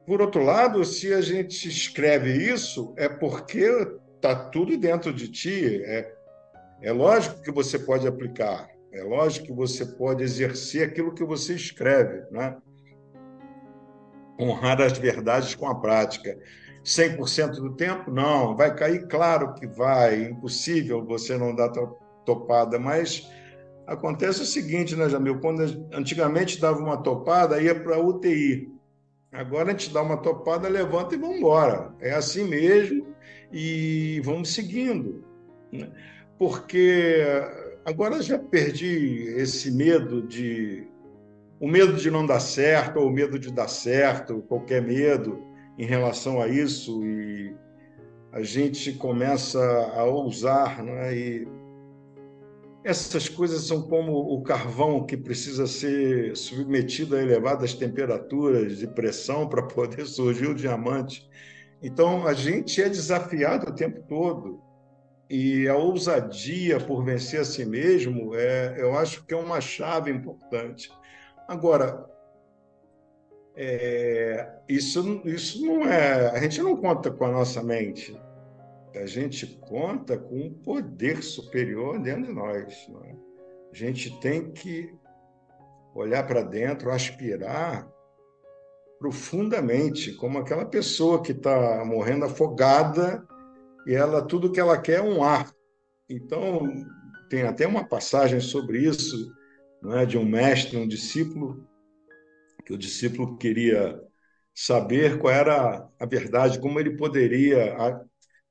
por 0.07 0.21
outro 0.21 0.43
lado, 0.43 0.85
se 0.85 1.13
a 1.13 1.21
gente 1.21 1.69
escreve 1.69 2.33
isso, 2.33 2.93
é 2.97 3.09
porque 3.09 3.65
está 4.17 4.35
tudo 4.35 4.77
dentro 4.77 5.13
de 5.13 5.29
ti. 5.29 5.83
É, 5.85 6.15
é 6.83 6.93
lógico 6.93 7.41
que 7.43 7.51
você 7.51 7.79
pode 7.79 8.07
aplicar, 8.07 8.69
é 8.93 9.03
lógico 9.03 9.47
que 9.47 9.53
você 9.53 9.85
pode 9.85 10.23
exercer 10.23 10.89
aquilo 10.89 11.15
que 11.15 11.25
você 11.25 11.55
escreve, 11.55 12.25
né? 12.31 12.57
honrar 14.39 14.81
as 14.81 14.99
verdades 14.99 15.55
com 15.55 15.67
a 15.67 15.75
prática. 15.75 16.39
100% 16.85 17.53
do 17.53 17.75
tempo? 17.75 18.11
Não, 18.11 18.57
vai 18.57 18.75
cair, 18.75 19.07
claro 19.09 19.55
que 19.55 19.67
vai, 19.67 20.25
impossível 20.25 21.05
você 21.05 21.37
não 21.37 21.55
dar 21.55 21.71
topada, 22.27 22.79
mas 22.79 23.31
acontece 23.87 24.43
o 24.43 24.47
seguinte, 24.47 24.95
né, 24.95 25.09
Jamil? 25.09 25.41
Quando 25.41 25.63
antigamente 25.93 26.61
dava 26.61 26.79
uma 26.79 26.99
topada, 26.99 27.61
ia 27.61 27.75
para 27.75 27.97
a 27.97 28.01
UTI. 28.01 28.74
Agora 29.35 29.71
a 29.71 29.71
gente 29.73 29.93
dá 29.93 30.01
uma 30.01 30.17
topada, 30.17 30.69
levanta 30.69 31.17
e 31.17 31.19
vamos 31.19 31.39
embora. 31.39 31.93
É 32.01 32.13
assim 32.13 32.45
mesmo 32.45 33.05
e 33.53 34.21
vamos 34.25 34.55
seguindo. 34.55 35.25
Né? 35.73 35.91
Porque 36.39 37.21
agora 37.85 38.23
já 38.23 38.39
perdi 38.39 39.25
esse 39.37 39.73
medo 39.73 40.23
de. 40.23 40.87
O 41.59 41.67
medo 41.67 41.95
de 41.95 42.11
não 42.11 42.25
dar 42.25 42.41
certo, 42.41 43.01
ou 43.01 43.09
o 43.09 43.13
medo 43.13 43.39
de 43.39 43.53
dar 43.53 43.69
certo, 43.69 44.43
qualquer 44.43 44.83
medo 44.83 45.43
em 45.79 45.85
relação 45.85 46.41
a 46.41 46.47
isso, 46.47 47.05
e 47.05 47.55
a 48.33 48.43
gente 48.43 48.93
começa 48.93 49.61
a 49.97 50.05
ousar, 50.05 50.83
né? 50.83 51.17
e 51.17 51.49
essas 52.85 53.31
coisas 53.31 53.65
são 53.65 53.81
como 53.81 54.13
o 54.13 54.43
carvão 54.43 55.07
que 55.07 55.17
precisa 55.17 55.67
ser 55.67 56.37
submetido 56.37 57.17
a 57.17 57.23
elevadas 57.23 57.73
temperaturas 57.73 58.77
de 58.77 58.87
pressão 58.87 59.49
para 59.49 59.63
poder 59.67 60.07
surgir 60.07 60.49
o 60.49 60.55
diamante. 60.55 61.27
Então, 61.83 62.27
a 62.27 62.35
gente 62.35 62.83
é 62.83 62.89
desafiado 62.89 63.71
o 63.71 63.75
tempo 63.75 64.03
todo. 64.07 64.63
E 65.31 65.67
a 65.67 65.75
ousadia 65.75 66.79
por 66.79 67.03
vencer 67.03 67.41
a 67.41 67.45
si 67.45 67.65
mesmo, 67.65 68.35
é, 68.35 68.77
eu 68.79 68.97
acho 68.97 69.25
que 69.25 69.33
é 69.33 69.37
uma 69.37 69.61
chave 69.61 70.11
importante. 70.11 70.93
Agora, 71.49 72.05
é, 73.57 74.47
isso, 74.69 75.23
isso 75.25 75.65
não 75.65 75.87
é. 75.87 76.29
A 76.31 76.39
gente 76.39 76.61
não 76.61 76.77
conta 76.77 77.11
com 77.11 77.25
a 77.25 77.33
nossa 77.33 77.63
mente 77.63 78.15
a 78.95 79.07
gente 79.07 79.47
conta 79.61 80.17
com 80.17 80.37
um 80.37 80.55
poder 80.55 81.23
superior 81.23 82.01
dentro 82.01 82.27
de 82.27 82.33
nós. 82.33 82.89
É? 83.05 83.17
A 83.73 83.75
gente 83.75 84.19
tem 84.21 84.53
que 84.53 84.95
olhar 85.95 86.27
para 86.27 86.43
dentro, 86.43 86.91
aspirar 86.91 87.89
profundamente, 88.99 90.13
como 90.15 90.39
aquela 90.39 90.65
pessoa 90.65 91.21
que 91.21 91.33
está 91.33 91.85
morrendo 91.85 92.25
afogada 92.25 93.27
e 93.87 93.95
ela 93.95 94.23
tudo 94.23 94.51
que 94.51 94.61
ela 94.61 94.81
quer 94.81 94.99
é 94.99 95.03
um 95.03 95.23
ar. 95.23 95.53
Então 96.09 96.73
tem 97.29 97.43
até 97.43 97.67
uma 97.67 97.85
passagem 97.85 98.41
sobre 98.41 98.79
isso, 98.79 99.33
não 99.83 99.99
é, 99.99 100.07
de 100.07 100.17
um 100.17 100.25
mestre, 100.25 100.77
um 100.77 100.89
discípulo, 100.89 101.69
que 102.65 102.73
o 102.73 102.79
discípulo 102.79 103.37
queria 103.37 104.01
saber 104.55 105.19
qual 105.19 105.35
era 105.35 105.89
a 105.99 106.07
verdade, 106.07 106.61
como 106.61 106.79
ele 106.79 106.97
poderia 106.97 107.75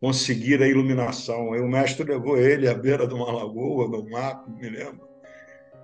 conseguir 0.03 0.61
a 0.61 0.67
iluminação. 0.67 1.53
Aí 1.53 1.61
o 1.61 1.67
mestre 1.67 2.03
levou 2.03 2.37
ele 2.37 2.67
à 2.67 2.73
beira 2.73 3.07
de 3.07 3.13
uma 3.13 3.31
lagoa, 3.31 3.87
do 3.87 4.09
mar, 4.09 4.43
me 4.49 4.69
lembro, 4.69 5.07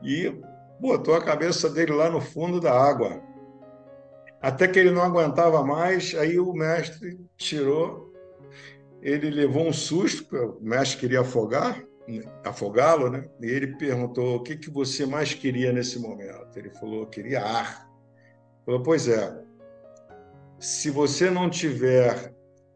e 0.03 0.29
botou 0.77 1.15
a 1.15 1.23
cabeça 1.23 1.69
dele 1.69 1.93
lá 1.93 2.10
no 2.10 2.19
fundo 2.19 2.60
da 2.60 2.73
água. 2.73 3.21
Até 4.41 4.67
que 4.67 4.77
ele 4.77 4.91
não 4.91 5.03
aguentava 5.03 5.63
mais, 5.63 6.13
aí 6.15 6.38
o 6.38 6.51
mestre 6.51 7.17
tirou, 7.38 8.13
ele 9.01 9.29
levou 9.29 9.65
um 9.65 9.71
susto, 9.71 10.36
o 10.36 10.62
mestre 10.62 10.99
queria 10.99 11.21
afogar, 11.21 11.82
afogá-lo, 12.43 13.10
né? 13.10 13.25
E 13.41 13.45
ele 13.45 13.77
perguntou: 13.77 14.36
"O 14.36 14.43
que 14.43 14.58
que 14.58 14.69
você 14.69 15.05
mais 15.05 15.34
queria 15.34 15.71
nesse 15.71 15.97
momento?" 15.97 16.58
Ele 16.58 16.71
falou: 16.71 17.08
"Queria 17.08 17.41
ar." 17.41 17.88
Ele 17.88 18.65
falou: 18.65 18.84
"Pois 18.84 19.08
é. 19.08 19.34
Se 20.60 20.89
você 20.89 21.29
não 21.29 21.49
tiver 21.49 22.34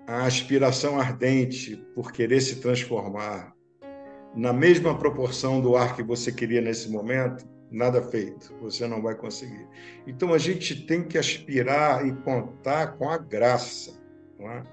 a 0.07 0.25
aspiração 0.25 0.99
ardente 0.99 1.77
por 1.95 2.11
querer 2.11 2.41
se 2.41 2.57
transformar 2.57 3.53
na 4.35 4.51
mesma 4.51 4.97
proporção 4.97 5.61
do 5.61 5.75
ar 5.75 5.95
que 5.95 6.03
você 6.03 6.31
queria 6.31 6.59
nesse 6.59 6.89
momento, 6.89 7.45
nada 7.71 8.01
feito, 8.01 8.53
você 8.61 8.87
não 8.87 9.01
vai 9.01 9.15
conseguir. 9.15 9.67
Então 10.07 10.33
a 10.33 10.37
gente 10.37 10.85
tem 10.85 11.03
que 11.03 11.17
aspirar 11.17 12.05
e 12.05 12.13
contar 12.17 12.97
com 12.97 13.09
a 13.09 13.17
graça, 13.17 13.99
é? 14.39 14.63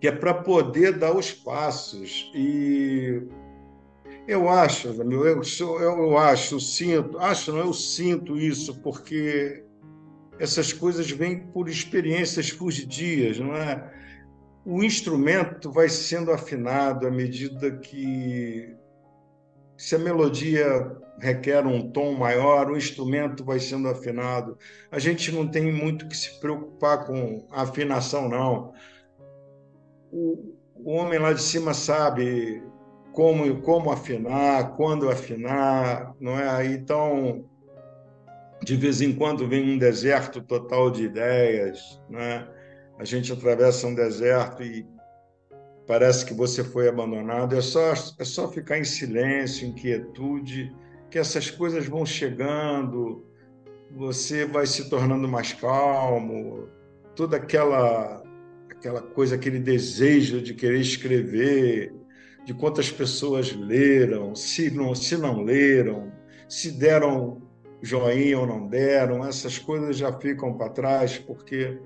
que 0.00 0.08
é 0.08 0.12
para 0.12 0.34
poder 0.34 0.98
dar 0.98 1.16
os 1.16 1.32
passos. 1.32 2.30
E 2.34 3.22
eu 4.28 4.48
acho, 4.48 4.88
eu, 4.88 5.42
eu, 5.42 5.80
eu 5.80 6.18
acho, 6.18 6.60
sinto, 6.60 7.18
acho 7.18 7.52
não, 7.52 7.60
eu 7.60 7.72
sinto 7.72 8.36
isso, 8.38 8.80
porque 8.80 9.63
essas 10.38 10.72
coisas 10.72 11.10
vêm 11.10 11.38
por 11.38 11.68
experiências 11.68 12.48
fugidias, 12.48 13.38
não 13.38 13.54
é? 13.54 13.92
O 14.64 14.82
instrumento 14.82 15.70
vai 15.70 15.88
sendo 15.88 16.32
afinado 16.32 17.06
à 17.06 17.10
medida 17.10 17.76
que, 17.78 18.74
se 19.76 19.94
a 19.94 19.98
melodia 19.98 20.96
requer 21.18 21.66
um 21.66 21.90
tom 21.90 22.14
maior, 22.14 22.70
o 22.70 22.76
instrumento 22.76 23.44
vai 23.44 23.60
sendo 23.60 23.88
afinado. 23.88 24.58
A 24.90 24.98
gente 24.98 25.30
não 25.30 25.46
tem 25.46 25.70
muito 25.72 26.08
que 26.08 26.16
se 26.16 26.40
preocupar 26.40 27.06
com 27.06 27.46
a 27.50 27.62
afinação, 27.62 28.28
não. 28.28 28.72
O, 30.10 30.54
o 30.74 30.92
homem 30.92 31.18
lá 31.18 31.32
de 31.32 31.42
cima 31.42 31.74
sabe 31.74 32.62
como, 33.12 33.60
como 33.62 33.92
afinar, 33.92 34.74
quando 34.76 35.10
afinar, 35.10 36.14
não 36.20 36.38
é? 36.38 36.66
Então, 36.66 37.44
de 38.64 38.76
vez 38.76 39.02
em 39.02 39.12
quando 39.12 39.46
vem 39.46 39.74
um 39.74 39.78
deserto 39.78 40.40
total 40.40 40.90
de 40.90 41.04
ideias, 41.04 42.00
né? 42.08 42.48
A 42.98 43.04
gente 43.04 43.30
atravessa 43.32 43.86
um 43.86 43.94
deserto 43.94 44.62
e 44.62 44.86
parece 45.86 46.24
que 46.24 46.32
você 46.32 46.64
foi 46.64 46.88
abandonado. 46.88 47.54
É 47.56 47.60
só 47.60 47.92
é 47.92 48.24
só 48.24 48.50
ficar 48.50 48.78
em 48.78 48.84
silêncio, 48.84 49.68
em 49.68 49.72
quietude, 49.72 50.74
que 51.10 51.18
essas 51.18 51.50
coisas 51.50 51.86
vão 51.86 52.06
chegando. 52.06 53.26
Você 53.96 54.46
vai 54.46 54.66
se 54.66 54.88
tornando 54.88 55.28
mais 55.28 55.52
calmo. 55.52 56.68
Toda 57.14 57.36
aquela 57.36 58.22
aquela 58.70 59.02
coisa, 59.02 59.34
aquele 59.34 59.58
desejo 59.58 60.40
de 60.40 60.54
querer 60.54 60.80
escrever, 60.80 61.94
de 62.44 62.54
quantas 62.54 62.90
pessoas 62.90 63.52
leram, 63.52 64.34
se 64.34 64.70
não, 64.70 64.94
se 64.94 65.16
não 65.16 65.42
leram, 65.42 66.12
se 66.48 66.70
deram 66.70 67.42
joinha 67.84 68.38
ou 68.38 68.46
não 68.46 68.66
deram, 68.66 69.24
essas 69.24 69.58
coisas 69.58 69.96
já 69.96 70.12
ficam 70.12 70.54
para 70.54 70.70
trás, 70.70 71.18
porque 71.18 71.78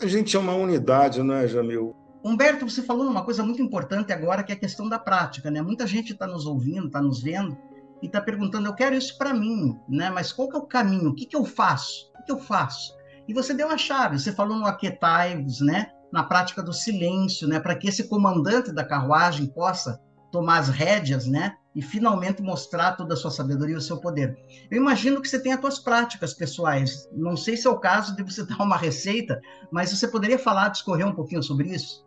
a 0.00 0.06
gente 0.06 0.36
é 0.36 0.38
uma 0.38 0.54
unidade, 0.54 1.22
não 1.22 1.34
é, 1.34 1.48
Jamil? 1.48 1.96
Humberto, 2.22 2.68
você 2.68 2.82
falou 2.82 3.06
uma 3.06 3.24
coisa 3.24 3.42
muito 3.42 3.62
importante 3.62 4.12
agora, 4.12 4.42
que 4.42 4.52
é 4.52 4.54
a 4.54 4.58
questão 4.58 4.88
da 4.88 4.98
prática, 4.98 5.50
né? 5.50 5.62
Muita 5.62 5.86
gente 5.86 6.12
está 6.12 6.26
nos 6.26 6.46
ouvindo, 6.46 6.86
está 6.86 7.00
nos 7.00 7.22
vendo 7.22 7.56
e 8.02 8.06
está 8.06 8.20
perguntando: 8.20 8.68
eu 8.68 8.74
quero 8.74 8.94
isso 8.94 9.16
para 9.16 9.32
mim, 9.32 9.78
né? 9.88 10.10
Mas 10.10 10.32
qual 10.32 10.48
que 10.48 10.56
é 10.56 10.58
o 10.58 10.66
caminho? 10.66 11.10
O 11.10 11.14
que, 11.14 11.26
que 11.26 11.36
eu 11.36 11.44
faço? 11.44 12.10
O 12.10 12.18
que, 12.18 12.24
que 12.24 12.32
eu 12.32 12.38
faço? 12.38 12.92
E 13.26 13.32
você 13.32 13.54
deu 13.54 13.70
a 13.70 13.78
chave. 13.78 14.18
Você 14.18 14.32
falou 14.32 14.58
no 14.58 14.66
aquietai-vos, 14.66 15.60
né? 15.60 15.90
Na 16.12 16.22
prática 16.22 16.62
do 16.62 16.72
silêncio, 16.72 17.46
né? 17.48 17.60
Para 17.60 17.74
que 17.74 17.88
esse 17.88 18.08
comandante 18.08 18.72
da 18.72 18.84
carruagem 18.84 19.46
possa 19.46 20.00
tomar 20.30 20.58
as 20.58 20.68
rédeas, 20.68 21.26
né? 21.26 21.56
E 21.78 21.82
finalmente 21.82 22.42
mostrar 22.42 22.96
toda 22.96 23.14
a 23.14 23.16
sua 23.16 23.30
sabedoria 23.30 23.76
e 23.76 23.78
o 23.78 23.80
seu 23.80 23.98
poder. 23.98 24.36
Eu 24.68 24.78
imagino 24.78 25.22
que 25.22 25.28
você 25.28 25.40
tem 25.40 25.52
as 25.52 25.60
suas 25.60 25.78
práticas 25.78 26.34
pessoais. 26.34 27.08
Não 27.12 27.36
sei 27.36 27.56
se 27.56 27.68
é 27.68 27.70
o 27.70 27.78
caso 27.78 28.16
de 28.16 28.24
você 28.24 28.42
dar 28.44 28.60
uma 28.60 28.76
receita, 28.76 29.40
mas 29.70 29.96
você 29.96 30.08
poderia 30.08 30.40
falar, 30.40 30.70
discorrer 30.70 31.06
um 31.06 31.14
pouquinho 31.14 31.40
sobre 31.40 31.68
isso? 31.68 32.04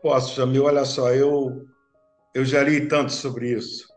Posso, 0.00 0.36
Jamil. 0.36 0.66
Olha 0.66 0.84
só, 0.84 1.12
eu, 1.12 1.66
eu 2.32 2.44
já 2.44 2.62
li 2.62 2.86
tanto 2.86 3.12
sobre 3.12 3.50
isso, 3.50 3.88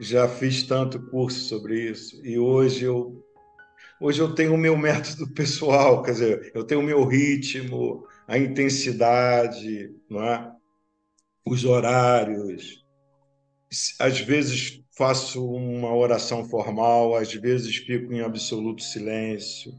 já 0.00 0.26
fiz 0.26 0.62
tanto 0.62 0.98
curso 1.10 1.40
sobre 1.40 1.90
isso, 1.90 2.18
e 2.24 2.38
hoje 2.38 2.86
eu, 2.86 3.22
hoje 4.00 4.18
eu 4.18 4.34
tenho 4.34 4.54
o 4.54 4.58
meu 4.58 4.78
método 4.78 5.28
pessoal, 5.36 6.02
quer 6.02 6.12
dizer, 6.12 6.52
eu 6.54 6.64
tenho 6.64 6.80
o 6.80 6.84
meu 6.84 7.04
ritmo, 7.04 8.06
a 8.26 8.38
intensidade, 8.38 9.94
não 10.08 10.22
é? 10.22 10.50
os 11.46 11.64
horários. 11.64 12.85
Às 13.98 14.20
vezes 14.20 14.80
faço 14.96 15.44
uma 15.44 15.94
oração 15.94 16.44
formal, 16.48 17.14
às 17.16 17.32
vezes 17.34 17.76
fico 17.76 18.12
em 18.12 18.20
absoluto 18.20 18.82
silêncio. 18.82 19.74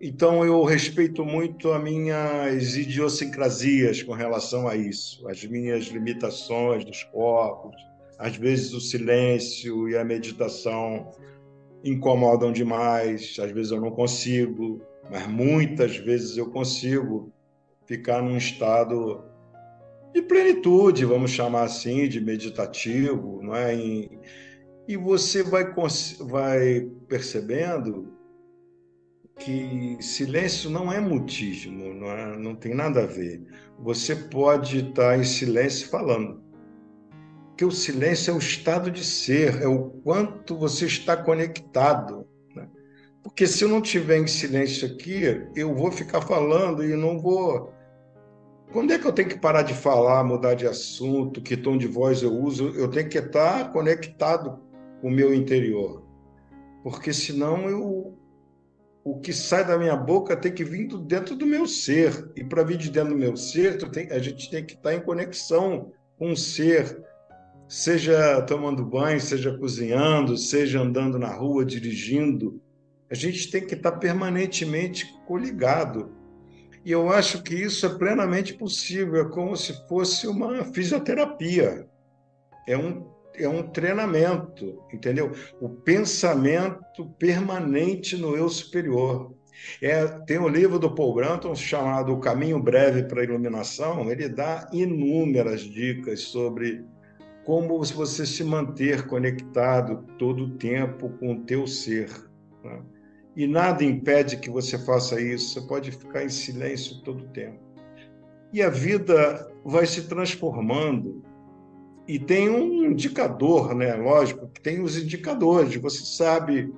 Então 0.00 0.44
eu 0.44 0.62
respeito 0.64 1.24
muito 1.24 1.72
as 1.72 1.82
minhas 1.82 2.76
idiosincrasias 2.76 4.02
com 4.02 4.12
relação 4.12 4.68
a 4.68 4.76
isso, 4.76 5.26
as 5.28 5.44
minhas 5.44 5.86
limitações 5.86 6.84
dos 6.84 7.02
corpos. 7.04 7.74
Às 8.18 8.36
vezes 8.36 8.72
o 8.72 8.80
silêncio 8.80 9.88
e 9.88 9.96
a 9.96 10.04
meditação 10.04 11.12
incomodam 11.84 12.52
demais, 12.52 13.36
às 13.38 13.50
vezes 13.52 13.72
eu 13.72 13.80
não 13.80 13.90
consigo, 13.90 14.80
mas 15.10 15.26
muitas 15.26 15.96
vezes 15.96 16.36
eu 16.36 16.50
consigo 16.50 17.32
ficar 17.86 18.22
num 18.22 18.36
estado 18.36 19.22
de 20.16 20.22
plenitude, 20.22 21.04
vamos 21.04 21.30
chamar 21.30 21.64
assim, 21.64 22.08
de 22.08 22.22
meditativo, 22.22 23.42
não 23.42 23.54
é? 23.54 23.76
E, 24.88 24.96
você 24.96 25.42
vai, 25.42 25.74
vai 26.20 26.88
percebendo 27.06 28.14
que 29.38 29.98
silêncio 30.00 30.70
não 30.70 30.90
é 30.90 30.98
mutismo, 31.00 31.92
não, 31.92 32.10
é, 32.10 32.38
não 32.38 32.54
tem 32.54 32.74
nada 32.74 33.02
a 33.02 33.06
ver. 33.06 33.42
Você 33.78 34.16
pode 34.16 34.88
estar 34.88 35.18
em 35.18 35.24
silêncio 35.24 35.90
falando. 35.90 36.40
Que 37.54 37.66
o 37.66 37.70
silêncio 37.70 38.30
é 38.30 38.34
o 38.34 38.38
estado 38.38 38.90
de 38.90 39.04
ser, 39.04 39.60
é 39.60 39.68
o 39.68 39.90
quanto 40.02 40.56
você 40.56 40.86
está 40.86 41.14
conectado. 41.14 42.26
Né? 42.54 42.66
Porque 43.22 43.46
se 43.46 43.64
eu 43.64 43.68
não 43.68 43.82
tiver 43.82 44.16
em 44.16 44.26
silêncio 44.26 44.88
aqui, 44.88 45.24
eu 45.54 45.74
vou 45.74 45.92
ficar 45.92 46.22
falando 46.22 46.82
e 46.82 46.96
não 46.96 47.18
vou 47.18 47.75
quando 48.72 48.92
é 48.92 48.98
que 48.98 49.06
eu 49.06 49.12
tenho 49.12 49.28
que 49.28 49.38
parar 49.38 49.62
de 49.62 49.74
falar, 49.74 50.24
mudar 50.24 50.54
de 50.54 50.66
assunto, 50.66 51.40
que 51.40 51.56
tom 51.56 51.76
de 51.76 51.86
voz 51.86 52.22
eu 52.22 52.32
uso? 52.32 52.68
Eu 52.76 52.88
tenho 52.88 53.08
que 53.08 53.18
estar 53.18 53.72
conectado 53.72 54.58
com 55.00 55.08
o 55.08 55.10
meu 55.10 55.32
interior. 55.32 56.02
Porque 56.82 57.12
senão 57.12 57.68
eu 57.68 58.16
o 59.06 59.20
que 59.20 59.32
sai 59.32 59.64
da 59.64 59.78
minha 59.78 59.94
boca 59.94 60.36
tem 60.36 60.52
que 60.52 60.64
vir 60.64 60.88
dentro 61.02 61.36
do 61.36 61.46
meu 61.46 61.64
ser. 61.64 62.28
E 62.34 62.42
para 62.42 62.64
vir 62.64 62.76
de 62.76 62.90
dentro 62.90 63.10
do 63.10 63.16
meu 63.16 63.36
ser, 63.36 63.78
tem, 63.90 64.10
a 64.10 64.18
gente 64.18 64.50
tem 64.50 64.64
que 64.64 64.74
estar 64.74 64.92
em 64.92 65.00
conexão 65.00 65.92
com 66.18 66.32
o 66.32 66.36
ser, 66.36 67.00
seja 67.68 68.42
tomando 68.42 68.84
banho, 68.84 69.20
seja 69.20 69.56
cozinhando, 69.56 70.36
seja 70.36 70.80
andando 70.80 71.20
na 71.20 71.32
rua, 71.32 71.64
dirigindo. 71.64 72.60
A 73.08 73.14
gente 73.14 73.48
tem 73.48 73.64
que 73.64 73.74
estar 73.74 73.92
permanentemente 73.92 75.06
coligado. 75.24 76.10
E 76.86 76.92
eu 76.92 77.10
acho 77.10 77.42
que 77.42 77.52
isso 77.52 77.84
é 77.84 77.98
plenamente 77.98 78.54
possível, 78.54 79.22
é 79.22 79.28
como 79.28 79.56
se 79.56 79.72
fosse 79.88 80.28
uma 80.28 80.62
fisioterapia. 80.66 81.84
É 82.64 82.78
um, 82.78 83.04
é 83.34 83.48
um 83.48 83.64
treinamento, 83.64 84.84
entendeu? 84.92 85.32
O 85.60 85.68
pensamento 85.68 87.04
permanente 87.18 88.16
no 88.16 88.36
eu 88.36 88.48
superior. 88.48 89.34
É, 89.82 90.06
tem 90.26 90.38
um 90.38 90.46
livro 90.46 90.78
do 90.78 90.94
Paul 90.94 91.12
Branton 91.12 91.56
chamado 91.56 92.12
O 92.12 92.20
Caminho 92.20 92.62
Breve 92.62 93.02
para 93.02 93.20
a 93.20 93.24
Iluminação, 93.24 94.08
ele 94.08 94.28
dá 94.28 94.68
inúmeras 94.72 95.62
dicas 95.62 96.20
sobre 96.20 96.84
como 97.44 97.82
você 97.82 98.24
se 98.24 98.44
manter 98.44 99.08
conectado 99.08 100.06
todo 100.16 100.44
o 100.44 100.50
tempo 100.50 101.08
com 101.18 101.32
o 101.32 101.40
teu 101.40 101.66
ser. 101.66 102.08
Né? 102.62 102.80
E 103.36 103.46
nada 103.46 103.84
impede 103.84 104.38
que 104.38 104.48
você 104.48 104.78
faça 104.78 105.20
isso. 105.20 105.52
Você 105.52 105.66
pode 105.68 105.92
ficar 105.92 106.24
em 106.24 106.30
silêncio 106.30 107.02
todo 107.02 107.24
o 107.24 107.28
tempo. 107.28 107.60
E 108.50 108.62
a 108.62 108.70
vida 108.70 109.52
vai 109.62 109.86
se 109.86 110.08
transformando. 110.08 111.22
E 112.08 112.18
tem 112.18 112.48
um 112.48 112.86
indicador, 112.86 113.74
né? 113.74 113.94
Lógico 113.94 114.48
que 114.48 114.60
tem 114.62 114.80
os 114.80 114.96
indicadores. 114.96 115.76
Você 115.76 116.04
sabe 116.04 116.72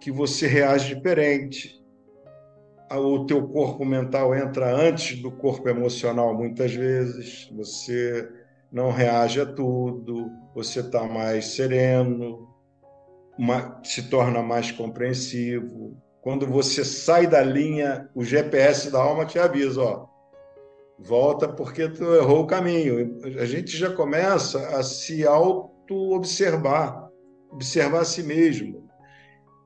que 0.00 0.10
você 0.10 0.46
reage 0.46 0.94
diferente. 0.94 1.78
O 2.90 3.26
teu 3.26 3.46
corpo 3.46 3.84
mental 3.84 4.34
entra 4.34 4.74
antes 4.74 5.20
do 5.20 5.30
corpo 5.30 5.68
emocional 5.68 6.34
muitas 6.34 6.72
vezes. 6.72 7.50
Você 7.54 8.26
não 8.72 8.90
reage 8.90 9.38
a 9.38 9.46
tudo. 9.46 10.30
Você 10.54 10.80
está 10.80 11.04
mais 11.04 11.44
sereno, 11.56 12.48
se 13.82 14.08
torna 14.08 14.42
mais 14.42 14.70
compreensivo. 14.70 15.96
Quando 16.20 16.46
você 16.46 16.84
sai 16.84 17.26
da 17.26 17.42
linha, 17.42 18.08
o 18.14 18.22
GPS 18.22 18.90
da 18.90 19.00
alma 19.00 19.24
te 19.24 19.38
avisa, 19.38 19.82
ó, 19.82 20.06
volta 20.98 21.48
porque 21.48 21.88
tu 21.88 22.04
errou 22.14 22.42
o 22.42 22.46
caminho. 22.46 23.18
A 23.40 23.46
gente 23.46 23.76
já 23.76 23.90
começa 23.90 24.76
a 24.76 24.82
se 24.82 25.26
auto-observar, 25.26 27.08
observar 27.50 28.00
a 28.00 28.04
si 28.04 28.22
mesmo. 28.22 28.88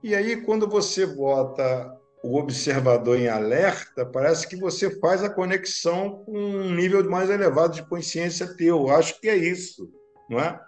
E 0.03 0.15
aí, 0.15 0.37
quando 0.43 0.69
você 0.69 1.07
bota 1.07 1.93
o 2.23 2.39
observador 2.39 3.19
em 3.19 3.29
alerta, 3.29 4.07
parece 4.07 4.47
que 4.49 4.57
você 4.57 4.99
faz 4.99 5.23
a 5.23 5.29
conexão 5.29 6.25
com 6.25 6.39
um 6.39 6.75
nível 6.75 7.09
mais 7.11 7.29
elevado 7.29 7.75
de 7.75 7.87
consciência 7.89 8.57
teu. 8.57 8.89
Acho 8.91 9.21
que 9.21 9.29
é 9.29 9.37
isso, 9.37 9.91
não 10.31 10.39
é? 10.39 10.59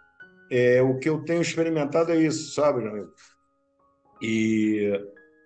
É, 0.51 0.83
o 0.83 0.99
que 0.99 1.09
eu 1.09 1.25
tenho 1.25 1.43
experimentado 1.43 2.13
é 2.13 2.17
isso, 2.17 2.55
sabe, 2.55 2.83
Jamil? 2.83 3.09
E 4.23 4.93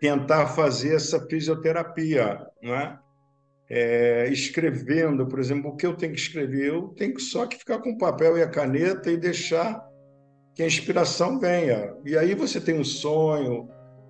tentar 0.01 0.47
fazer 0.49 0.95
essa 0.95 1.21
fisioterapia, 1.27 2.47
é? 2.63 2.99
é? 3.69 4.29
escrevendo, 4.29 5.27
por 5.27 5.39
exemplo, 5.39 5.71
o 5.71 5.77
que 5.77 5.87
eu 5.87 5.95
tenho 5.95 6.13
que 6.13 6.21
escrever? 6.21 6.69
Eu 6.69 6.89
tenho 6.89 7.19
só 7.21 7.47
que 7.47 7.57
ficar 7.57 7.81
com 7.81 7.91
o 7.91 7.99
papel 7.99 8.39
e 8.39 8.43
a 8.43 8.49
caneta 8.49 9.11
e 9.11 9.17
deixar 9.17 9.85
que 10.55 10.63
a 10.63 10.67
inspiração 10.67 11.39
venha. 11.39 11.95
E 12.05 12.17
aí 12.17 12.35
você 12.35 12.61
tem 12.61 12.79
um 12.79 12.85
sonho, 12.85 13.69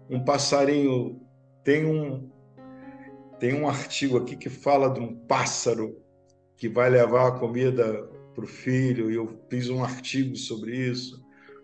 um 0.08 0.24
passarinho, 0.24 1.20
tem 1.64 1.86
um 1.86 2.28
tem 3.38 3.54
um 3.54 3.66
artigo 3.66 4.18
aqui 4.18 4.36
que 4.36 4.50
fala 4.50 4.90
de 4.90 5.00
um 5.00 5.16
pássaro 5.26 5.96
que 6.58 6.68
vai 6.68 6.90
levar 6.90 7.28
a 7.28 7.38
comida 7.38 8.06
para 8.40 8.44
o 8.44 8.48
filho, 8.48 9.10
e 9.10 9.14
eu 9.14 9.28
fiz 9.50 9.68
um 9.68 9.84
artigo 9.84 10.34
sobre 10.34 10.74
isso. 10.74 11.22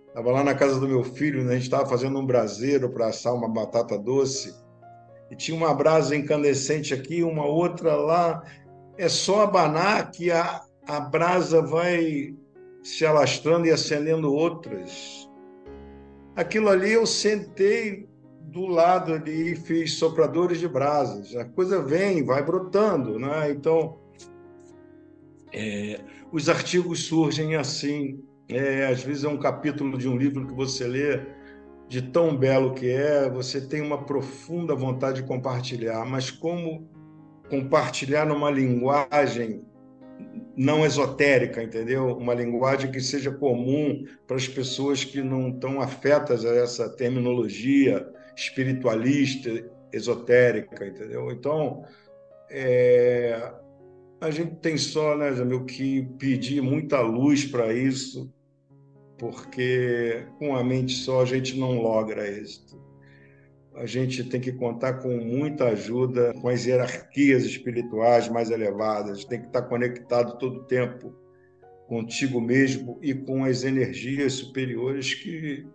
Estava 0.08 0.30
lá 0.30 0.44
na 0.44 0.54
casa 0.54 0.78
do 0.78 0.86
meu 0.86 1.02
filho, 1.02 1.42
né? 1.42 1.52
a 1.52 1.54
gente 1.54 1.64
estava 1.64 1.88
fazendo 1.88 2.18
um 2.18 2.26
braseiro 2.26 2.90
para 2.90 3.08
assar 3.08 3.34
uma 3.34 3.48
batata 3.48 3.98
doce, 3.98 4.54
e 5.30 5.36
tinha 5.36 5.56
uma 5.56 5.74
brasa 5.74 6.14
incandescente 6.14 6.94
aqui, 6.94 7.22
uma 7.22 7.44
outra 7.44 7.96
lá. 7.96 8.44
É 8.96 9.08
só 9.08 9.42
abanar 9.42 10.10
que 10.10 10.30
a, 10.30 10.62
a 10.86 11.00
brasa 11.00 11.60
vai 11.60 12.34
se 12.82 13.04
alastrando 13.04 13.66
e 13.66 13.70
acendendo 13.72 14.32
outras. 14.32 15.28
Aquilo 16.36 16.68
ali 16.68 16.92
eu 16.92 17.06
sentei 17.06 18.08
do 18.42 18.66
lado 18.66 19.14
ali 19.14 19.52
e 19.52 19.56
fiz 19.56 19.94
sopradores 19.94 20.60
de 20.60 20.68
brasas. 20.68 21.34
A 21.34 21.44
coisa 21.44 21.82
vem, 21.82 22.24
vai 22.24 22.44
brotando, 22.44 23.18
né? 23.18 23.50
Então, 23.50 23.98
é, 25.52 26.00
os 26.32 26.48
artigos 26.48 27.04
surgem 27.04 27.54
assim. 27.56 28.22
É, 28.48 28.86
às 28.86 29.02
vezes 29.02 29.24
é 29.24 29.28
um 29.28 29.38
capítulo 29.38 29.98
de 29.98 30.08
um 30.08 30.16
livro 30.16 30.46
que 30.46 30.54
você 30.54 30.86
lê, 30.86 31.20
de 31.88 32.00
tão 32.00 32.36
belo 32.36 32.74
que 32.74 32.88
é, 32.88 33.28
você 33.28 33.60
tem 33.60 33.80
uma 33.80 34.04
profunda 34.04 34.74
vontade 34.74 35.20
de 35.20 35.26
compartilhar, 35.26 36.04
mas 36.04 36.30
como 36.30 36.88
compartilhar 37.48 38.24
numa 38.24 38.50
linguagem 38.50 39.64
não 40.56 40.86
esotérica, 40.86 41.62
entendeu? 41.62 42.16
Uma 42.16 42.34
linguagem 42.34 42.90
que 42.90 43.00
seja 43.00 43.30
comum 43.30 44.04
para 44.26 44.36
as 44.36 44.48
pessoas 44.48 45.04
que 45.04 45.22
não 45.22 45.50
estão 45.50 45.80
afetas 45.80 46.44
a 46.44 46.54
essa 46.54 46.88
terminologia 46.88 48.06
espiritualista, 48.34 49.50
esotérica, 49.92 50.86
entendeu? 50.86 51.30
Então, 51.30 51.84
é, 52.50 53.52
a 54.26 54.30
gente 54.30 54.56
tem 54.56 54.76
só, 54.76 55.16
né, 55.16 55.32
Jamil, 55.32 55.64
que 55.64 56.02
pedir 56.18 56.60
muita 56.60 57.00
luz 57.00 57.44
para 57.44 57.72
isso, 57.72 58.32
porque 59.18 60.26
com 60.38 60.56
a 60.56 60.64
mente 60.64 60.94
só 60.94 61.22
a 61.22 61.24
gente 61.24 61.58
não 61.58 61.80
logra 61.80 62.28
êxito. 62.28 62.84
A 63.76 63.86
gente 63.86 64.24
tem 64.24 64.40
que 64.40 64.52
contar 64.52 64.94
com 64.94 65.16
muita 65.16 65.68
ajuda, 65.68 66.32
com 66.40 66.48
as 66.48 66.64
hierarquias 66.66 67.44
espirituais 67.44 68.28
mais 68.28 68.50
elevadas, 68.50 69.24
tem 69.24 69.40
que 69.40 69.46
estar 69.46 69.62
conectado 69.62 70.38
todo 70.38 70.60
o 70.60 70.64
tempo 70.64 71.14
contigo 71.86 72.40
mesmo 72.40 72.98
e 73.00 73.14
com 73.14 73.44
as 73.44 73.62
energias 73.62 74.32
superiores 74.34 75.14
que 75.14 75.66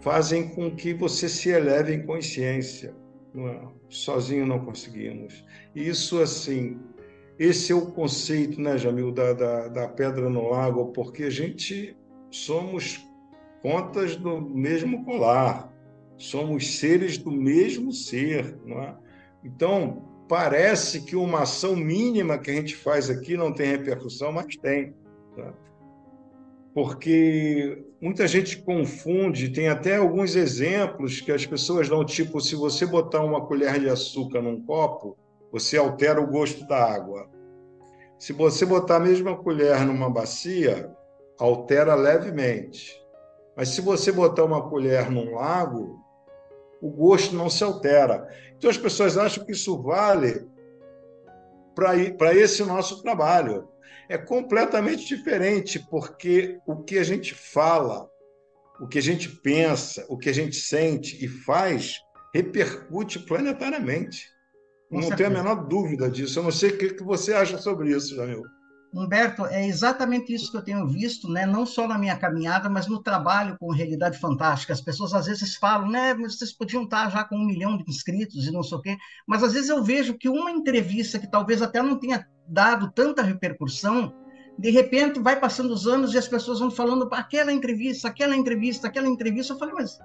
fazem 0.00 0.48
com 0.48 0.70
que 0.70 0.92
você 0.92 1.28
se 1.28 1.48
eleve 1.48 1.94
em 1.94 2.04
consciência. 2.04 2.94
Não 3.32 3.48
é? 3.48 3.68
Sozinho 3.88 4.46
não 4.46 4.64
conseguimos. 4.64 5.44
Isso, 5.74 6.20
assim, 6.20 6.78
esse 7.38 7.72
é 7.72 7.74
o 7.74 7.86
conceito, 7.86 8.60
né, 8.60 8.78
Jamil, 8.78 9.12
da, 9.12 9.32
da, 9.32 9.68
da 9.68 9.88
pedra 9.88 10.30
no 10.30 10.48
lago, 10.48 10.86
porque 10.92 11.24
a 11.24 11.30
gente 11.30 11.96
somos 12.30 13.04
contas 13.62 14.16
do 14.16 14.40
mesmo 14.40 15.04
colar, 15.04 15.72
somos 16.16 16.78
seres 16.78 17.18
do 17.18 17.30
mesmo 17.30 17.92
ser, 17.92 18.58
não 18.64 18.82
é? 18.82 18.96
Então, 19.44 20.02
parece 20.28 21.02
que 21.02 21.14
uma 21.14 21.42
ação 21.42 21.76
mínima 21.76 22.38
que 22.38 22.50
a 22.50 22.54
gente 22.54 22.74
faz 22.74 23.10
aqui 23.10 23.36
não 23.36 23.52
tem 23.52 23.66
repercussão, 23.66 24.32
mas 24.32 24.56
tem. 24.56 24.94
Tá? 25.34 25.52
Porque 26.74 27.84
muita 28.00 28.26
gente 28.26 28.58
confunde, 28.58 29.50
tem 29.50 29.68
até 29.68 29.96
alguns 29.96 30.36
exemplos 30.36 31.20
que 31.20 31.32
as 31.32 31.46
pessoas 31.46 31.88
dão, 31.88 32.04
tipo, 32.04 32.40
se 32.40 32.54
você 32.54 32.84
botar 32.86 33.22
uma 33.22 33.46
colher 33.46 33.78
de 33.78 33.88
açúcar 33.88 34.42
num 34.42 34.60
copo, 34.62 35.16
você 35.50 35.76
altera 35.76 36.20
o 36.20 36.26
gosto 36.26 36.66
da 36.66 36.84
água. 36.84 37.28
Se 38.18 38.32
você 38.32 38.64
botar 38.64 38.96
a 38.96 39.00
mesma 39.00 39.36
colher 39.36 39.84
numa 39.84 40.10
bacia, 40.10 40.90
altera 41.38 41.94
levemente. 41.94 43.00
Mas 43.56 43.70
se 43.70 43.80
você 43.80 44.12
botar 44.12 44.44
uma 44.44 44.68
colher 44.68 45.10
num 45.10 45.34
lago, 45.34 45.98
o 46.80 46.90
gosto 46.90 47.34
não 47.34 47.48
se 47.48 47.64
altera. 47.64 48.28
Então 48.56 48.70
as 48.70 48.78
pessoas 48.78 49.16
acham 49.16 49.44
que 49.44 49.52
isso 49.52 49.82
vale 49.82 50.46
para 51.74 52.34
esse 52.34 52.62
nosso 52.64 53.02
trabalho. 53.02 53.68
É 54.08 54.16
completamente 54.16 55.06
diferente, 55.06 55.84
porque 55.90 56.58
o 56.66 56.76
que 56.76 56.98
a 56.98 57.02
gente 57.02 57.34
fala, 57.34 58.08
o 58.80 58.86
que 58.86 58.98
a 58.98 59.02
gente 59.02 59.28
pensa, 59.28 60.06
o 60.08 60.16
que 60.16 60.28
a 60.28 60.34
gente 60.34 60.56
sente 60.56 61.22
e 61.24 61.28
faz 61.28 61.96
repercute 62.34 63.18
planetariamente. 63.20 64.35
Com 64.88 64.96
não 64.96 65.02
certeza. 65.02 65.30
tenho 65.30 65.40
a 65.40 65.42
menor 65.42 65.66
dúvida 65.66 66.08
disso. 66.10 66.38
Eu 66.38 66.44
não 66.44 66.52
sei 66.52 66.70
o 66.70 66.78
que 66.78 67.02
você 67.02 67.32
acha 67.32 67.58
sobre 67.58 67.90
isso, 67.90 68.14
Jamil. 68.14 68.42
Humberto, 68.94 69.44
é 69.46 69.66
exatamente 69.66 70.32
isso 70.32 70.50
que 70.50 70.56
eu 70.56 70.62
tenho 70.62 70.86
visto, 70.86 71.28
né? 71.28 71.44
não 71.44 71.66
só 71.66 71.86
na 71.86 71.98
minha 71.98 72.16
caminhada, 72.16 72.68
mas 72.68 72.86
no 72.86 73.02
trabalho 73.02 73.56
com 73.58 73.70
Realidade 73.70 74.18
Fantástica. 74.18 74.72
As 74.72 74.80
pessoas 74.80 75.12
às 75.12 75.26
vezes 75.26 75.56
falam, 75.56 75.90
né, 75.90 76.14
vocês 76.14 76.52
podiam 76.52 76.84
estar 76.84 77.10
já 77.10 77.22
com 77.24 77.36
um 77.36 77.46
milhão 77.46 77.76
de 77.76 77.84
inscritos 77.88 78.46
e 78.46 78.50
não 78.50 78.62
sei 78.62 78.78
o 78.78 78.80
quê, 78.80 78.96
mas 79.26 79.42
às 79.42 79.52
vezes 79.52 79.68
eu 79.68 79.82
vejo 79.82 80.16
que 80.16 80.28
uma 80.28 80.50
entrevista 80.50 81.18
que 81.18 81.30
talvez 81.30 81.60
até 81.60 81.82
não 81.82 81.98
tenha 81.98 82.26
dado 82.48 82.90
tanta 82.92 83.22
repercussão, 83.22 84.14
de 84.58 84.70
repente 84.70 85.20
vai 85.20 85.38
passando 85.38 85.74
os 85.74 85.86
anos 85.86 86.14
e 86.14 86.18
as 86.18 86.28
pessoas 86.28 86.60
vão 86.60 86.70
falando 86.70 87.06
aquela 87.12 87.52
entrevista, 87.52 88.08
aquela 88.08 88.34
entrevista, 88.34 88.86
aquela 88.86 89.08
entrevista. 89.08 89.52
Eu 89.52 89.58
falei, 89.58 89.74
mas 89.74 89.98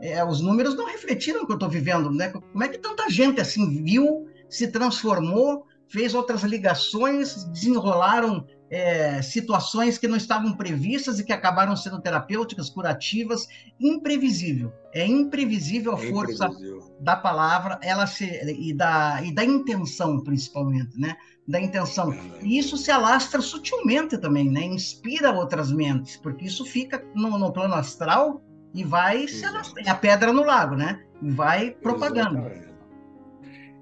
é, 0.00 0.24
os 0.24 0.40
números 0.40 0.76
não 0.76 0.86
refletiram 0.86 1.42
o 1.42 1.46
que 1.46 1.52
eu 1.52 1.56
estou 1.56 1.68
vivendo, 1.68 2.10
né? 2.10 2.28
Como 2.28 2.62
é 2.62 2.68
que 2.68 2.78
tanta 2.78 3.08
gente 3.10 3.40
assim 3.40 3.82
viu, 3.82 4.26
se 4.48 4.68
transformou, 4.68 5.66
fez 5.88 6.14
outras 6.14 6.42
ligações, 6.42 7.44
desenrolaram 7.44 8.46
é, 8.70 9.22
situações 9.22 9.96
que 9.96 10.06
não 10.06 10.16
estavam 10.16 10.52
previstas 10.52 11.18
e 11.18 11.24
que 11.24 11.32
acabaram 11.32 11.74
sendo 11.74 12.00
terapêuticas, 12.00 12.68
curativas, 12.68 13.46
imprevisível. 13.80 14.72
É 14.92 15.06
imprevisível 15.06 15.96
a 15.96 16.02
é 16.02 16.10
força 16.10 16.46
imprevisível. 16.46 16.96
da 17.00 17.16
palavra, 17.16 17.78
ela 17.82 18.06
se, 18.06 18.26
e 18.26 18.74
da 18.74 19.22
e 19.22 19.34
da 19.34 19.44
intenção 19.44 20.22
principalmente, 20.22 20.98
né? 20.98 21.16
Da 21.46 21.58
intenção. 21.58 22.14
E 22.42 22.58
isso 22.58 22.76
se 22.76 22.90
alastra 22.90 23.40
sutilmente 23.40 24.18
também, 24.18 24.50
né? 24.50 24.64
Inspira 24.64 25.32
outras 25.32 25.72
mentes, 25.72 26.16
porque 26.16 26.44
isso 26.44 26.64
fica 26.66 27.02
no, 27.14 27.38
no 27.38 27.50
plano 27.52 27.74
astral 27.74 28.42
e 28.74 28.84
vai 28.84 29.26
se 29.28 29.44
alastrar. 29.44 29.86
É 29.86 29.90
a 29.90 29.94
pedra 29.94 30.32
no 30.32 30.44
lago, 30.44 30.74
né? 30.74 31.04
E 31.22 31.30
vai 31.30 31.70
propagando. 31.70 32.38
Exatamente. 32.38 32.68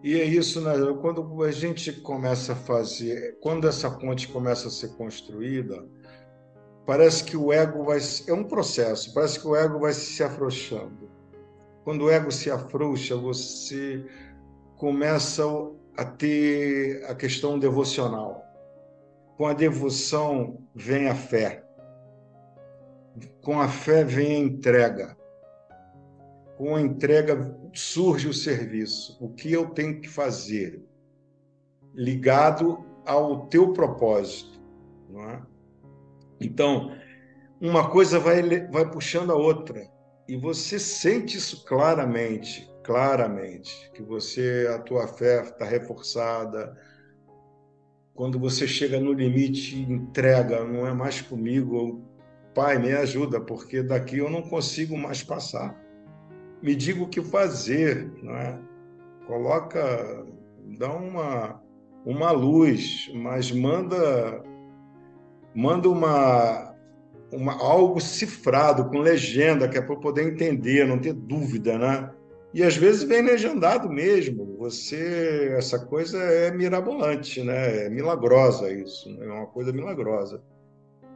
E 0.06 0.20
é 0.20 0.24
isso, 0.24 0.60
né? 0.60 0.74
quando 1.00 1.42
a 1.42 1.50
gente 1.50 1.92
começa 1.92 2.52
a 2.52 2.54
fazer, 2.54 3.38
quando 3.40 3.66
essa 3.66 3.90
ponte 3.90 4.28
começa 4.28 4.68
a 4.68 4.70
ser 4.70 4.90
construída, 4.90 5.84
parece 6.86 7.24
que 7.24 7.36
o 7.36 7.52
ego 7.52 7.82
vai. 7.82 7.98
É 8.28 8.32
um 8.32 8.44
processo, 8.44 9.12
parece 9.12 9.40
que 9.40 9.48
o 9.48 9.56
ego 9.56 9.80
vai 9.80 9.92
se 9.92 10.22
afrouxando. 10.22 11.10
Quando 11.82 12.04
o 12.04 12.10
ego 12.10 12.30
se 12.30 12.48
afrouxa, 12.48 13.16
você 13.16 14.06
começa 14.76 15.42
a 15.96 16.04
ter 16.04 17.04
a 17.08 17.14
questão 17.14 17.58
devocional. 17.58 18.44
Com 19.36 19.46
a 19.46 19.54
devoção 19.54 20.62
vem 20.72 21.08
a 21.08 21.16
fé. 21.16 21.65
Com 23.46 23.60
a 23.60 23.68
fé 23.68 24.04
vem 24.04 24.34
a 24.34 24.38
entrega 24.40 25.16
com 26.56 26.74
a 26.74 26.80
entrega 26.80 27.56
surge 27.72 28.28
o 28.28 28.34
serviço. 28.34 29.16
O 29.20 29.28
que 29.28 29.52
eu 29.52 29.66
tenho 29.70 30.00
que 30.00 30.08
fazer? 30.08 30.82
Ligado 31.94 32.84
ao 33.04 33.46
teu 33.46 33.72
propósito. 33.72 34.58
Não 35.08 35.30
é? 35.30 35.42
Então, 36.40 36.96
uma 37.60 37.88
coisa 37.88 38.18
vai, 38.18 38.66
vai 38.68 38.90
puxando 38.90 39.30
a 39.30 39.36
outra. 39.36 39.86
E 40.26 40.36
você 40.36 40.78
sente 40.78 41.36
isso 41.36 41.64
claramente, 41.64 42.68
claramente, 42.82 43.90
que 43.94 44.02
você, 44.02 44.66
a 44.74 44.78
tua 44.78 45.06
fé 45.06 45.42
está 45.42 45.64
reforçada. 45.64 46.76
Quando 48.14 48.38
você 48.38 48.66
chega 48.66 48.98
no 48.98 49.12
limite, 49.12 49.78
entrega, 49.78 50.64
não 50.64 50.86
é 50.86 50.92
mais 50.92 51.20
comigo, 51.20 52.02
Pai, 52.56 52.78
me 52.78 52.92
ajuda, 52.92 53.40
porque 53.40 53.82
daqui 53.82 54.18
eu 54.18 54.28
não 54.28 54.42
consigo 54.42 54.98
mais 54.98 55.22
passar 55.22 55.86
me 56.62 56.74
diga 56.74 57.02
o 57.02 57.08
que 57.08 57.22
fazer, 57.22 58.10
não 58.22 58.36
é? 58.36 58.58
Coloca, 59.26 60.24
dá 60.78 60.92
uma 60.92 61.62
uma 62.04 62.30
luz, 62.30 63.10
mas 63.14 63.50
manda 63.50 64.42
manda 65.54 65.88
uma, 65.88 66.74
uma 67.32 67.52
algo 67.54 68.00
cifrado 68.00 68.88
com 68.88 68.98
legenda 68.98 69.68
que 69.68 69.78
é 69.78 69.82
para 69.82 69.96
poder 69.96 70.32
entender, 70.32 70.86
não 70.86 70.98
ter 70.98 71.12
dúvida, 71.12 71.78
né? 71.78 72.10
E 72.54 72.62
às 72.62 72.76
vezes 72.76 73.02
vem 73.02 73.22
legendado 73.22 73.88
mesmo. 73.88 74.56
Você 74.58 75.54
essa 75.56 75.78
coisa 75.86 76.18
é 76.18 76.50
mirabolante, 76.50 77.42
né? 77.42 77.86
É 77.86 77.90
milagrosa 77.90 78.70
isso, 78.70 79.08
é 79.20 79.26
uma 79.26 79.46
coisa 79.46 79.72
milagrosa. 79.72 80.42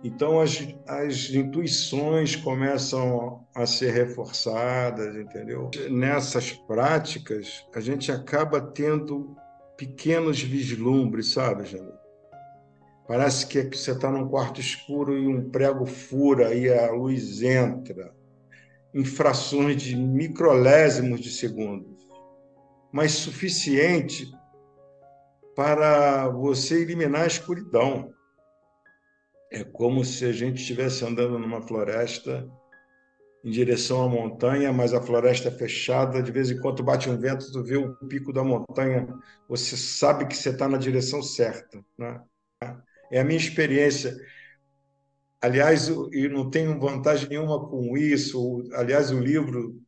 Então 0.02 0.40
as, 0.40 0.66
as 0.88 1.30
intuições 1.30 2.34
começam 2.34 3.44
a 3.54 3.66
ser 3.66 3.92
reforçadas, 3.92 5.14
entendeu? 5.14 5.70
Nessas 5.90 6.52
práticas, 6.52 7.64
a 7.74 7.80
gente 7.80 8.10
acaba 8.10 8.60
tendo 8.60 9.36
pequenos 9.76 10.40
vislumbres, 10.40 11.32
sabe, 11.32 11.66
Jânio? 11.66 12.00
Parece 13.06 13.46
que 13.46 13.76
você 13.76 13.90
está 13.90 14.11
num 14.11 14.28
quarto 14.28 14.61
escuro 14.61 15.18
e 15.18 15.26
um 15.26 15.51
prego 15.51 15.84
fura 15.84 16.55
e 16.55 16.72
a 16.72 16.90
luz 16.92 17.42
entra 17.42 18.14
em 18.94 19.05
frações 19.05 19.82
de 19.82 19.96
microlésimos 19.96 21.20
de 21.20 21.30
segundos, 21.30 21.98
mas 22.92 23.12
suficiente 23.12 24.30
para 25.57 26.28
você 26.28 26.82
eliminar 26.82 27.22
a 27.22 27.26
escuridão. 27.26 28.12
É 29.51 29.64
como 29.64 30.05
se 30.05 30.24
a 30.24 30.32
gente 30.32 30.61
estivesse 30.61 31.05
andando 31.05 31.38
numa 31.38 31.61
floresta 31.61 32.48
em 33.42 33.51
direção 33.51 34.05
à 34.05 34.09
montanha, 34.09 34.72
mas 34.72 34.92
a 34.92 35.01
floresta 35.01 35.48
é 35.48 35.51
fechada, 35.51 36.22
de 36.22 36.30
vez 36.30 36.51
em 36.51 36.61
quando 36.61 36.82
bate 36.82 37.09
um 37.09 37.18
vento, 37.18 37.51
tu 37.51 37.64
vê 37.64 37.76
o 37.76 37.94
pico 38.07 38.32
da 38.32 38.44
montanha, 38.44 39.09
você 39.48 39.76
sabe 39.76 40.26
que 40.26 40.36
você 40.36 40.51
está 40.51 40.68
na 40.68 40.76
direção 40.76 41.22
certa. 41.22 41.82
Né? 41.98 42.22
É 43.11 43.20
a 43.20 43.24
minha 43.24 43.38
experiência. 43.38 44.14
Aliás, 45.40 45.88
eu 45.88 46.30
não 46.30 46.51
tenho 46.51 46.78
vantagem 46.78 47.30
nenhuma 47.30 47.66
com 47.66 47.96
isso. 47.96 48.62
Aliás, 48.74 49.11
o 49.11 49.18
livro, 49.18 49.80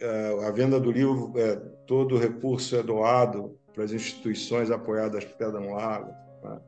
é, 0.00 0.46
a 0.46 0.50
venda 0.50 0.80
do 0.80 0.90
livro, 0.90 1.32
é, 1.36 1.56
todo 1.86 2.16
o 2.16 2.18
recurso 2.18 2.74
é 2.76 2.82
doado 2.82 3.58
para 3.74 3.84
as 3.84 3.92
instituições 3.92 4.70
apoiadas 4.70 5.24
Pedra 5.24 5.60
no 5.60 5.74
Lago. 5.74 6.12
Né? 6.42 6.60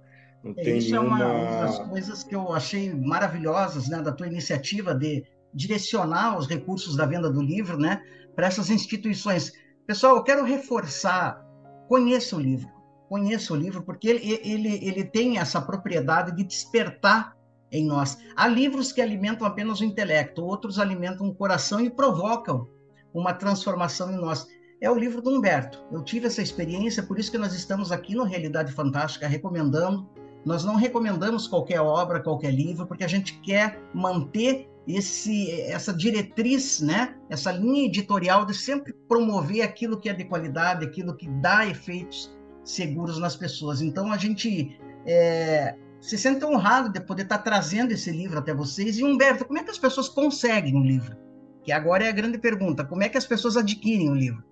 Não 0.43 0.53
é, 0.53 0.63
tem 0.63 0.79
isso 0.79 0.91
nenhuma... 0.91 1.23
é 1.23 1.27
uma, 1.27 1.35
uma 1.35 1.67
das 1.67 1.79
coisas 1.79 2.25
que 2.25 2.35
eu 2.35 2.53
achei 2.53 2.93
maravilhosas 2.95 3.89
né, 3.89 4.01
da 4.01 4.13
tua 4.13 4.27
iniciativa 4.27 4.95
de 4.95 5.25
direcionar 5.55 6.39
os 6.39 6.47
recursos 6.47 6.97
da 6.97 7.07
venda 7.07 7.31
do 7.31 7.43
livro 7.43 7.79
né, 7.79 8.03
para 8.35 8.47
essas 8.47 8.71
instituições. 8.71 9.53
Pessoal, 9.87 10.17
eu 10.17 10.23
quero 10.23 10.45
reforçar, 10.45 11.45
conheça 11.89 12.37
o 12.37 12.41
livro, 12.41 12.69
conheça 13.09 13.53
o 13.53 13.57
livro, 13.57 13.83
porque 13.83 14.09
ele, 14.09 14.41
ele, 14.43 14.87
ele 14.87 15.05
tem 15.05 15.39
essa 15.39 15.61
propriedade 15.61 16.35
de 16.35 16.45
despertar 16.45 17.37
em 17.71 17.87
nós. 17.87 18.19
Há 18.37 18.47
livros 18.47 18.93
que 18.93 19.01
alimentam 19.01 19.47
apenas 19.47 19.81
o 19.81 19.85
intelecto, 19.85 20.45
outros 20.45 20.79
alimentam 20.79 21.27
o 21.29 21.35
coração 21.35 21.81
e 21.81 21.91
provocam 21.91 22.69
uma 23.13 23.33
transformação 23.33 24.11
em 24.11 24.17
nós. 24.17 24.47
É 24.81 24.91
o 24.91 24.95
livro 24.95 25.23
do 25.23 25.31
Humberto. 25.31 25.79
Eu 25.93 26.03
tive 26.03 26.27
essa 26.27 26.43
experiência, 26.43 27.03
por 27.03 27.19
isso 27.19 27.31
que 27.31 27.39
nós 27.39 27.55
estamos 27.55 27.93
aqui 27.93 28.15
no 28.15 28.25
Realidade 28.25 28.73
Fantástica 28.73 29.29
recomendando. 29.29 30.11
Nós 30.45 30.65
não 30.65 30.77
recomendamos 30.77 31.47
qualquer 31.47 31.81
obra, 31.81 32.21
qualquer 32.21 32.53
livro, 32.53 32.87
porque 32.87 33.05
a 33.05 33.09
gente 33.09 33.39
quer 33.41 33.81
manter 33.95 34.69
esse, 34.87 35.61
essa 35.63 35.93
diretriz, 35.93 36.81
né? 36.81 37.15
essa 37.31 37.53
linha 37.53 37.87
editorial 37.87 38.45
de 38.45 38.55
sempre 38.55 38.93
promover 39.09 39.63
aquilo 39.63 39.99
que 40.01 40.09
é 40.09 40.13
de 40.13 40.25
qualidade, 40.25 40.85
aquilo 40.85 41.17
que 41.17 41.29
dá 41.29 41.67
efeitos 41.67 42.37
seguros 42.65 43.19
nas 43.19 43.37
pessoas. 43.37 43.81
Então 43.81 44.13
a 44.13 44.17
gente 44.17 44.77
é, 45.07 45.77
se 46.01 46.19
sente 46.19 46.45
honrado 46.45 46.89
de 46.89 47.01
poder 47.01 47.23
estar 47.23 47.39
trazendo 47.39 47.93
esse 47.93 48.11
livro 48.11 48.39
até 48.39 48.53
vocês. 48.53 48.99
E 48.99 49.05
Humberto, 49.05 49.45
como 49.45 49.59
é 49.59 49.65
que 49.65 49.71
as 49.71 49.79
pessoas 49.79 50.09
conseguem 50.09 50.75
o 50.75 50.83
livro? 50.83 51.17
Que 51.63 51.71
agora 51.71 52.05
é 52.05 52.09
a 52.09 52.13
grande 52.13 52.39
pergunta: 52.39 52.85
como 52.85 53.03
é 53.05 53.09
que 53.09 53.19
as 53.19 53.27
pessoas 53.27 53.57
adquirem 53.57 54.11
o 54.11 54.15
livro? 54.15 54.43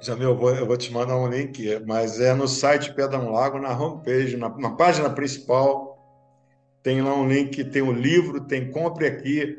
Jamil, 0.00 0.30
eu 0.30 0.36
vou, 0.36 0.54
eu 0.54 0.66
vou 0.66 0.76
te 0.76 0.92
mandar 0.92 1.16
um 1.16 1.28
link, 1.28 1.82
mas 1.86 2.20
é 2.20 2.32
no 2.34 2.46
site 2.46 2.94
Pedra 2.94 3.18
Lago, 3.18 3.58
na 3.58 3.76
homepage, 3.76 4.36
na, 4.36 4.48
na 4.56 4.70
página 4.70 5.10
principal 5.10 5.88
tem 6.82 7.02
lá 7.02 7.14
um 7.14 7.28
link, 7.28 7.64
tem 7.64 7.82
o 7.82 7.88
um 7.88 7.92
livro, 7.92 8.40
tem 8.40 8.70
compre 8.70 9.06
aqui. 9.06 9.58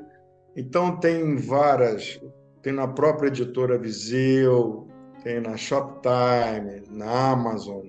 Então 0.56 0.98
tem 0.98 1.36
várias, 1.36 2.20
tem 2.62 2.74
na 2.74 2.88
própria 2.88 3.28
editora 3.28 3.78
Viseu, 3.78 4.88
tem 5.24 5.40
na 5.40 5.56
Shoptime, 5.56 6.84
na 6.90 7.32
Amazon, 7.32 7.88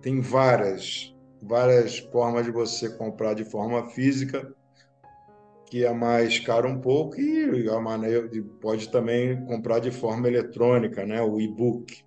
tem 0.00 0.20
várias, 0.20 1.14
várias 1.40 1.98
formas 1.98 2.44
de 2.44 2.50
você 2.50 2.90
comprar 2.90 3.34
de 3.34 3.44
forma 3.44 3.86
física, 3.90 4.52
que 5.72 5.86
é 5.86 5.94
mais 5.94 6.38
caro 6.38 6.68
um 6.68 6.78
pouco, 6.78 7.18
e 7.18 7.66
a 7.66 7.80
maneira 7.80 8.28
de, 8.28 8.42
pode 8.42 8.90
também 8.90 9.42
comprar 9.46 9.78
de 9.78 9.90
forma 9.90 10.28
eletrônica, 10.28 11.06
né, 11.06 11.22
o 11.22 11.40
e-book. 11.40 12.04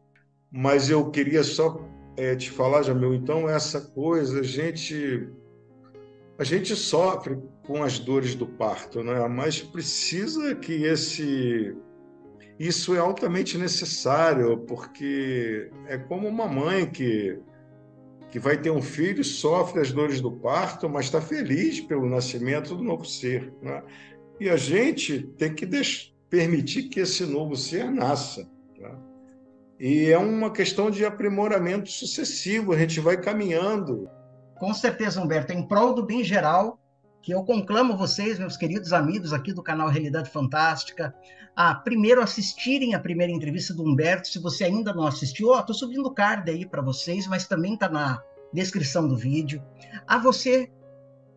Mas 0.51 0.91
eu 0.91 1.09
queria 1.09 1.43
só 1.43 1.83
é, 2.15 2.35
te 2.35 2.51
falar, 2.51 2.83
Jamil, 2.83 3.15
então 3.15 3.49
essa 3.49 3.81
coisa, 3.81 4.41
a 4.41 4.43
gente 4.43 5.27
a 6.37 6.43
gente 6.43 6.75
sofre 6.75 7.39
com 7.65 7.81
as 7.81 7.97
dores 7.97 8.35
do 8.35 8.45
parto, 8.45 9.03
né? 9.03 9.27
mas 9.27 9.63
precisa 9.63 10.53
que 10.53 10.83
esse. 10.83 11.75
Isso 12.59 12.93
é 12.93 12.99
altamente 12.99 13.57
necessário, 13.57 14.59
porque 14.59 15.71
é 15.87 15.97
como 15.97 16.27
uma 16.27 16.47
mãe 16.47 16.85
que, 16.85 17.39
que 18.35 18.39
vai 18.39 18.57
ter 18.57 18.69
um 18.69 18.81
filho, 18.81 19.23
sofre 19.23 19.79
as 19.79 19.93
dores 19.93 20.19
do 20.19 20.29
parto, 20.29 20.89
mas 20.89 21.05
está 21.05 21.21
feliz 21.21 21.79
pelo 21.79 22.05
nascimento 22.05 22.75
do 22.75 22.83
novo 22.83 23.05
ser. 23.05 23.53
Né? 23.61 23.81
E 24.41 24.49
a 24.49 24.57
gente 24.57 25.21
tem 25.37 25.55
que 25.55 25.65
permitir 26.29 26.89
que 26.89 26.99
esse 26.99 27.25
novo 27.25 27.55
ser 27.55 27.89
nasça. 27.89 28.45
Né? 28.77 28.91
E 29.79 30.11
é 30.11 30.17
uma 30.17 30.51
questão 30.51 30.91
de 30.91 31.05
aprimoramento 31.05 31.89
sucessivo, 31.89 32.73
a 32.73 32.77
gente 32.77 32.99
vai 32.99 33.15
caminhando 33.15 34.09
com 34.59 34.73
certeza, 34.73 35.21
Humberto, 35.21 35.53
em 35.53 35.65
prol 35.65 35.93
do 35.93 36.05
bem 36.05 36.21
geral, 36.21 36.77
que 37.25 37.33
eu 37.33 37.43
conclamo 37.43 37.97
vocês, 37.97 38.37
meus 38.37 38.55
queridos 38.55 38.93
amigos 38.93 39.33
aqui 39.33 39.51
do 39.51 39.63
canal 39.63 39.89
Realidade 39.89 40.29
Fantástica, 40.29 41.11
a 41.55 41.73
primeiro 41.73 42.21
assistirem 42.21 42.93
a 42.93 42.99
primeira 42.99 43.33
entrevista 43.33 43.73
do 43.73 43.83
Humberto. 43.83 44.27
Se 44.27 44.37
você 44.37 44.65
ainda 44.65 44.93
não 44.93 45.07
assistiu, 45.07 45.49
ó, 45.49 45.59
tô 45.63 45.73
subindo 45.73 46.05
o 46.05 46.13
card 46.13 46.51
aí 46.51 46.67
para 46.67 46.83
vocês, 46.83 47.25
mas 47.25 47.47
também 47.47 47.73
está 47.73 47.89
na 47.89 48.21
descrição 48.53 49.07
do 49.07 49.17
vídeo. 49.17 49.59
A 50.05 50.19
você 50.19 50.71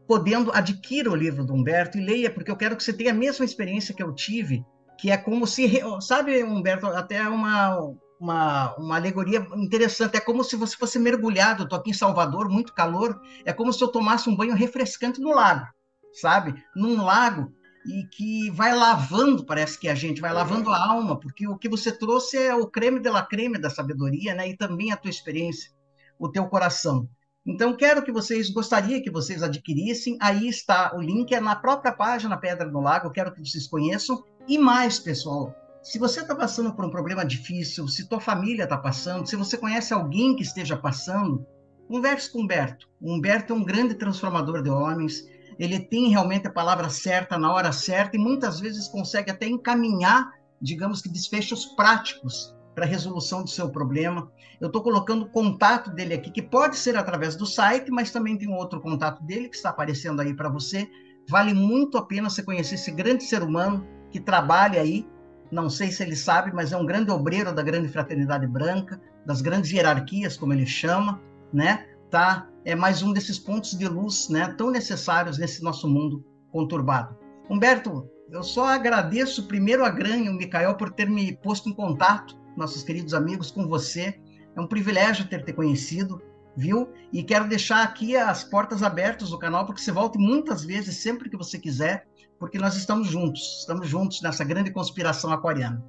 podendo 0.06 0.52
adquirir 0.52 1.08
o 1.08 1.16
livro 1.16 1.42
do 1.42 1.54
Humberto 1.54 1.96
e 1.96 2.04
leia, 2.04 2.30
porque 2.30 2.50
eu 2.50 2.56
quero 2.56 2.76
que 2.76 2.84
você 2.84 2.92
tenha 2.92 3.12
a 3.12 3.14
mesma 3.14 3.46
experiência 3.46 3.94
que 3.94 4.02
eu 4.02 4.12
tive, 4.12 4.62
que 4.98 5.10
é 5.10 5.16
como 5.16 5.46
se, 5.46 5.80
sabe, 6.02 6.44
Humberto, 6.44 6.86
até 6.88 7.26
uma 7.26 7.94
uma, 8.20 8.74
uma 8.76 8.96
alegoria 8.96 9.46
interessante. 9.54 10.16
É 10.16 10.20
como 10.20 10.42
se 10.42 10.56
você 10.56 10.76
fosse 10.76 10.98
mergulhado. 10.98 11.62
Estou 11.62 11.78
aqui 11.78 11.90
em 11.90 11.94
Salvador, 11.94 12.48
muito 12.48 12.74
calor. 12.74 13.18
É 13.44 13.52
como 13.52 13.72
se 13.72 13.82
eu 13.82 13.88
tomasse 13.88 14.28
um 14.28 14.36
banho 14.36 14.54
refrescante 14.54 15.20
no 15.20 15.30
lago, 15.30 15.66
sabe? 16.12 16.54
Num 16.74 17.02
lago 17.02 17.52
e 17.86 18.04
que 18.04 18.50
vai 18.50 18.74
lavando, 18.74 19.44
parece 19.44 19.78
que 19.78 19.88
a 19.88 19.94
gente 19.94 20.20
vai 20.20 20.32
lavando 20.32 20.70
a 20.70 20.90
alma, 20.90 21.18
porque 21.18 21.48
o 21.48 21.56
que 21.56 21.68
você 21.68 21.90
trouxe 21.90 22.36
é 22.36 22.54
o 22.54 22.66
creme 22.66 23.00
de 23.00 23.08
la 23.08 23.22
creme 23.22 23.58
da 23.58 23.70
sabedoria, 23.70 24.34
né? 24.34 24.48
E 24.48 24.56
também 24.56 24.92
a 24.92 24.96
tua 24.96 25.10
experiência, 25.10 25.70
o 26.18 26.28
teu 26.28 26.46
coração. 26.46 27.08
Então, 27.46 27.74
quero 27.74 28.02
que 28.02 28.12
vocês, 28.12 28.50
gostaria 28.50 29.02
que 29.02 29.10
vocês 29.10 29.42
adquirissem. 29.42 30.18
Aí 30.20 30.46
está 30.48 30.94
o 30.94 31.00
link, 31.00 31.34
é 31.34 31.40
na 31.40 31.56
própria 31.56 31.92
página 31.92 32.36
Pedra 32.36 32.68
no 32.68 32.80
Lago. 32.80 33.10
Quero 33.10 33.32
que 33.32 33.40
vocês 33.40 33.66
conheçam. 33.66 34.22
E 34.46 34.58
mais, 34.58 34.98
pessoal, 34.98 35.54
se 35.82 35.98
você 35.98 36.20
está 36.20 36.34
passando 36.34 36.74
por 36.74 36.84
um 36.84 36.90
problema 36.90 37.24
difícil, 37.24 37.88
se 37.88 38.06
tua 38.06 38.20
família 38.20 38.64
está 38.64 38.76
passando, 38.76 39.26
se 39.26 39.34
você 39.34 39.56
conhece 39.56 39.94
alguém 39.94 40.36
que 40.36 40.42
esteja 40.42 40.76
passando, 40.76 41.46
converse 41.86 42.30
com 42.30 42.42
Humberto. 42.42 42.86
O 43.00 43.14
Humberto 43.14 43.54
é 43.54 43.56
um 43.56 43.64
grande 43.64 43.94
transformador 43.94 44.62
de 44.62 44.68
homens. 44.68 45.26
Ele 45.58 45.80
tem 45.80 46.08
realmente 46.08 46.46
a 46.46 46.52
palavra 46.52 46.88
certa 46.88 47.38
na 47.38 47.52
hora 47.52 47.72
certa 47.72 48.16
e 48.16 48.20
muitas 48.20 48.60
vezes 48.60 48.88
consegue 48.88 49.30
até 49.30 49.46
encaminhar, 49.46 50.30
digamos 50.60 51.02
que 51.02 51.08
desfechos 51.08 51.66
práticos 51.66 52.54
para 52.74 52.84
a 52.84 52.88
resolução 52.88 53.42
do 53.42 53.50
seu 53.50 53.68
problema. 53.70 54.30
Eu 54.60 54.68
estou 54.68 54.82
colocando 54.82 55.22
o 55.22 55.30
contato 55.30 55.90
dele 55.90 56.14
aqui, 56.14 56.30
que 56.30 56.42
pode 56.42 56.76
ser 56.76 56.96
através 56.96 57.34
do 57.34 57.44
site, 57.44 57.90
mas 57.90 58.10
também 58.10 58.36
tem 58.38 58.48
um 58.48 58.56
outro 58.56 58.80
contato 58.80 59.22
dele 59.24 59.48
que 59.48 59.56
está 59.56 59.70
aparecendo 59.70 60.20
aí 60.20 60.32
para 60.34 60.48
você. 60.48 60.88
Vale 61.28 61.52
muito 61.52 61.98
a 61.98 62.02
pena 62.02 62.30
você 62.30 62.42
conhecer 62.42 62.76
esse 62.76 62.90
grande 62.90 63.24
ser 63.24 63.42
humano 63.42 63.86
que 64.10 64.20
trabalha 64.20 64.80
aí 64.80 65.04
não 65.50 65.70
sei 65.70 65.90
se 65.90 66.02
ele 66.02 66.14
sabe, 66.14 66.52
mas 66.52 66.72
é 66.72 66.76
um 66.76 66.84
grande 66.84 67.10
obreiro 67.10 67.54
da 67.54 67.62
grande 67.62 67.88
fraternidade 67.88 68.46
branca, 68.46 69.00
das 69.24 69.40
grandes 69.40 69.70
hierarquias, 69.70 70.36
como 70.36 70.52
ele 70.52 70.66
chama, 70.66 71.20
né? 71.52 71.86
Tá? 72.10 72.46
É 72.68 72.74
mais 72.74 73.02
um 73.02 73.14
desses 73.14 73.38
pontos 73.38 73.70
de 73.70 73.88
luz, 73.88 74.28
né, 74.28 74.54
tão 74.58 74.70
necessários 74.70 75.38
nesse 75.38 75.62
nosso 75.62 75.88
mundo 75.88 76.22
conturbado. 76.52 77.16
Humberto, 77.48 78.06
eu 78.30 78.42
só 78.42 78.66
agradeço 78.66 79.48
primeiro 79.48 79.82
a 79.86 79.88
Gran 79.88 80.18
e 80.18 80.28
o 80.28 80.34
Micael 80.34 80.74
por 80.74 80.90
ter 80.90 81.08
me 81.08 81.34
posto 81.34 81.70
em 81.70 81.72
contato, 81.72 82.36
nossos 82.58 82.82
queridos 82.82 83.14
amigos, 83.14 83.50
com 83.50 83.66
você. 83.66 84.20
É 84.54 84.60
um 84.60 84.66
privilégio 84.66 85.26
ter 85.26 85.46
te 85.46 85.52
conhecido, 85.54 86.20
viu? 86.54 86.92
E 87.10 87.22
quero 87.22 87.48
deixar 87.48 87.82
aqui 87.82 88.18
as 88.18 88.44
portas 88.44 88.82
abertas 88.82 89.30
do 89.30 89.38
canal, 89.38 89.64
porque 89.64 89.80
você 89.80 89.90
volte 89.90 90.18
muitas 90.18 90.62
vezes, 90.62 90.98
sempre 90.98 91.30
que 91.30 91.38
você 91.38 91.58
quiser, 91.58 92.06
porque 92.38 92.58
nós 92.58 92.76
estamos 92.76 93.08
juntos, 93.08 93.60
estamos 93.60 93.88
juntos 93.88 94.20
nessa 94.20 94.44
grande 94.44 94.70
conspiração 94.70 95.32
aquariana. 95.32 95.82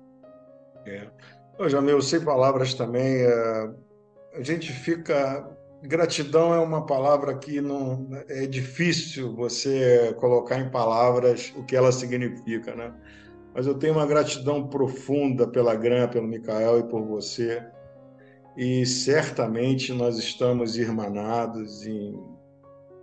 É. 0.86 1.10
Ô, 1.60 1.68
Jamil, 1.68 2.02
sem 2.02 2.24
palavras 2.24 2.74
também, 2.74 3.18
é... 3.18 3.70
a 4.34 4.42
gente 4.42 4.72
fica. 4.72 5.59
Gratidão 5.82 6.54
é 6.54 6.60
uma 6.60 6.86
palavra 6.86 7.38
que 7.38 7.62
não 7.62 8.08
é 8.28 8.46
difícil 8.46 9.34
você 9.34 10.14
colocar 10.18 10.60
em 10.60 10.70
palavras 10.70 11.54
o 11.56 11.64
que 11.64 11.76
ela 11.76 11.92
significa, 11.92 12.76
né? 12.76 12.94
Mas 13.54 13.66
eu 13.66 13.74
tenho 13.74 13.94
uma 13.94 14.06
gratidão 14.06 14.68
profunda 14.68 15.48
pela 15.48 15.76
Gran, 15.76 16.08
pelo 16.08 16.28
Micael 16.28 16.80
e 16.80 16.84
por 16.84 17.06
você. 17.06 17.64
E 18.58 18.86
certamente 18.86 19.94
nós 19.94 20.18
estamos 20.18 20.78
irmanados 20.78 21.86
em 21.86 22.14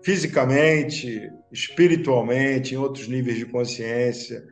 fisicamente, 0.02 1.32
espiritualmente, 1.50 2.74
em 2.74 2.78
outros 2.78 3.08
níveis 3.08 3.38
de 3.38 3.46
consciência, 3.46 4.44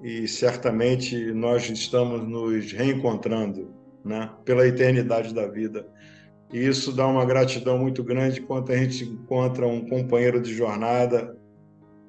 e 0.00 0.28
certamente 0.28 1.32
nós 1.32 1.68
estamos 1.68 2.22
nos 2.28 2.70
reencontrando 2.70 3.74
né, 4.04 4.30
pela 4.44 4.66
eternidade 4.66 5.34
da 5.34 5.48
vida. 5.48 5.86
E 6.52 6.66
isso 6.66 6.92
dá 6.92 7.06
uma 7.06 7.24
gratidão 7.24 7.78
muito 7.78 8.04
grande 8.04 8.40
quando 8.42 8.70
a 8.70 8.76
gente 8.76 9.04
encontra 9.04 9.66
um 9.66 9.88
companheiro 9.88 10.40
de 10.40 10.52
jornada 10.52 11.36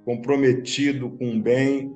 comprometido 0.03 1.09
com 1.11 1.37
o 1.37 1.41
bem 1.41 1.93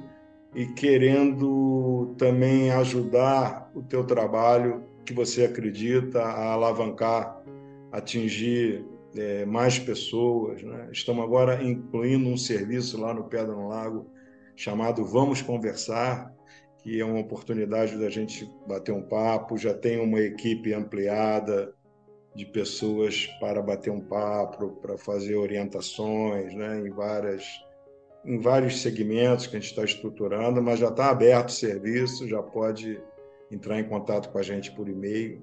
e 0.55 0.65
querendo 0.67 2.15
também 2.17 2.71
ajudar 2.71 3.69
o 3.75 3.83
teu 3.83 4.05
trabalho 4.05 4.83
que 5.05 5.13
você 5.13 5.43
acredita 5.43 6.21
a 6.21 6.53
alavancar, 6.53 7.43
atingir 7.91 8.85
é, 9.15 9.45
mais 9.45 9.77
pessoas. 9.77 10.63
Né? 10.63 10.89
Estamos 10.91 11.23
agora 11.23 11.61
incluindo 11.61 12.29
um 12.29 12.37
serviço 12.37 12.99
lá 12.99 13.13
no 13.13 13.25
Pedra 13.25 13.53
no 13.53 13.67
Lago 13.67 14.09
chamado 14.55 15.05
Vamos 15.05 15.41
Conversar, 15.41 16.33
que 16.81 16.99
é 16.99 17.05
uma 17.05 17.19
oportunidade 17.19 17.97
da 17.97 18.09
gente 18.09 18.49
bater 18.67 18.93
um 18.93 19.01
papo. 19.01 19.57
Já 19.57 19.73
tem 19.73 19.99
uma 19.99 20.19
equipe 20.19 20.73
ampliada 20.73 21.73
de 22.37 22.45
pessoas 22.45 23.25
para 23.39 23.63
bater 23.63 23.89
um 23.89 23.99
papo, 23.99 24.73
para 24.79 24.95
fazer 24.95 25.35
orientações, 25.35 26.53
né, 26.53 26.79
em 26.79 26.91
várias 26.91 27.43
em 28.23 28.39
vários 28.39 28.81
segmentos 28.81 29.47
que 29.47 29.55
a 29.55 29.59
gente 29.59 29.69
está 29.69 29.83
estruturando, 29.85 30.61
mas 30.61 30.79
já 30.79 30.89
está 30.89 31.09
aberto 31.09 31.47
o 31.47 31.53
serviço, 31.53 32.27
já 32.27 32.43
pode 32.43 33.01
entrar 33.49 33.79
em 33.79 33.87
contato 33.87 34.29
com 34.29 34.37
a 34.37 34.43
gente 34.43 34.71
por 34.73 34.89
e-mail. 34.89 35.41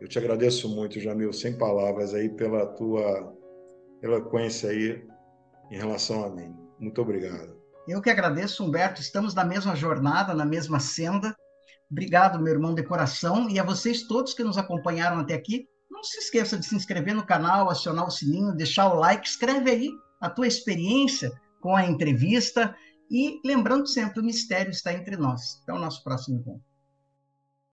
Eu 0.00 0.06
te 0.06 0.16
agradeço 0.16 0.68
muito, 0.68 1.00
Jamil, 1.00 1.32
sem 1.32 1.58
palavras 1.58 2.14
aí 2.14 2.28
pela 2.28 2.66
tua 2.66 3.34
eloquência 4.00 4.70
aí 4.70 5.04
em 5.72 5.76
relação 5.76 6.24
a 6.24 6.30
mim. 6.30 6.54
Muito 6.78 7.02
obrigado. 7.02 7.60
Eu 7.88 8.00
que 8.00 8.10
agradeço, 8.10 8.64
Humberto. 8.64 9.00
Estamos 9.00 9.34
na 9.34 9.44
mesma 9.44 9.74
jornada, 9.74 10.32
na 10.32 10.44
mesma 10.44 10.78
senda. 10.78 11.34
Obrigado, 11.90 12.40
meu 12.40 12.52
irmão 12.52 12.72
de 12.72 12.84
coração, 12.84 13.50
e 13.50 13.58
a 13.58 13.64
vocês 13.64 14.04
todos 14.04 14.34
que 14.34 14.44
nos 14.44 14.56
acompanharam 14.56 15.18
até 15.18 15.34
aqui. 15.34 15.68
Não 15.90 16.04
se 16.04 16.18
esqueça 16.18 16.56
de 16.56 16.66
se 16.66 16.74
inscrever 16.74 17.14
no 17.14 17.26
canal, 17.26 17.68
acionar 17.68 18.06
o 18.06 18.10
sininho, 18.10 18.54
deixar 18.54 18.92
o 18.92 18.98
like, 18.98 19.26
escreve 19.26 19.70
aí 19.70 19.90
a 20.20 20.30
tua 20.30 20.46
experiência 20.46 21.32
com 21.60 21.74
a 21.74 21.84
entrevista 21.84 22.74
e 23.10 23.40
lembrando 23.44 23.88
sempre, 23.88 24.20
o 24.20 24.24
mistério 24.24 24.70
está 24.70 24.92
entre 24.92 25.16
nós. 25.16 25.60
Até 25.62 25.72
o 25.72 25.78
nosso 25.78 26.04
próximo 26.04 26.38
encontro. 26.38 26.69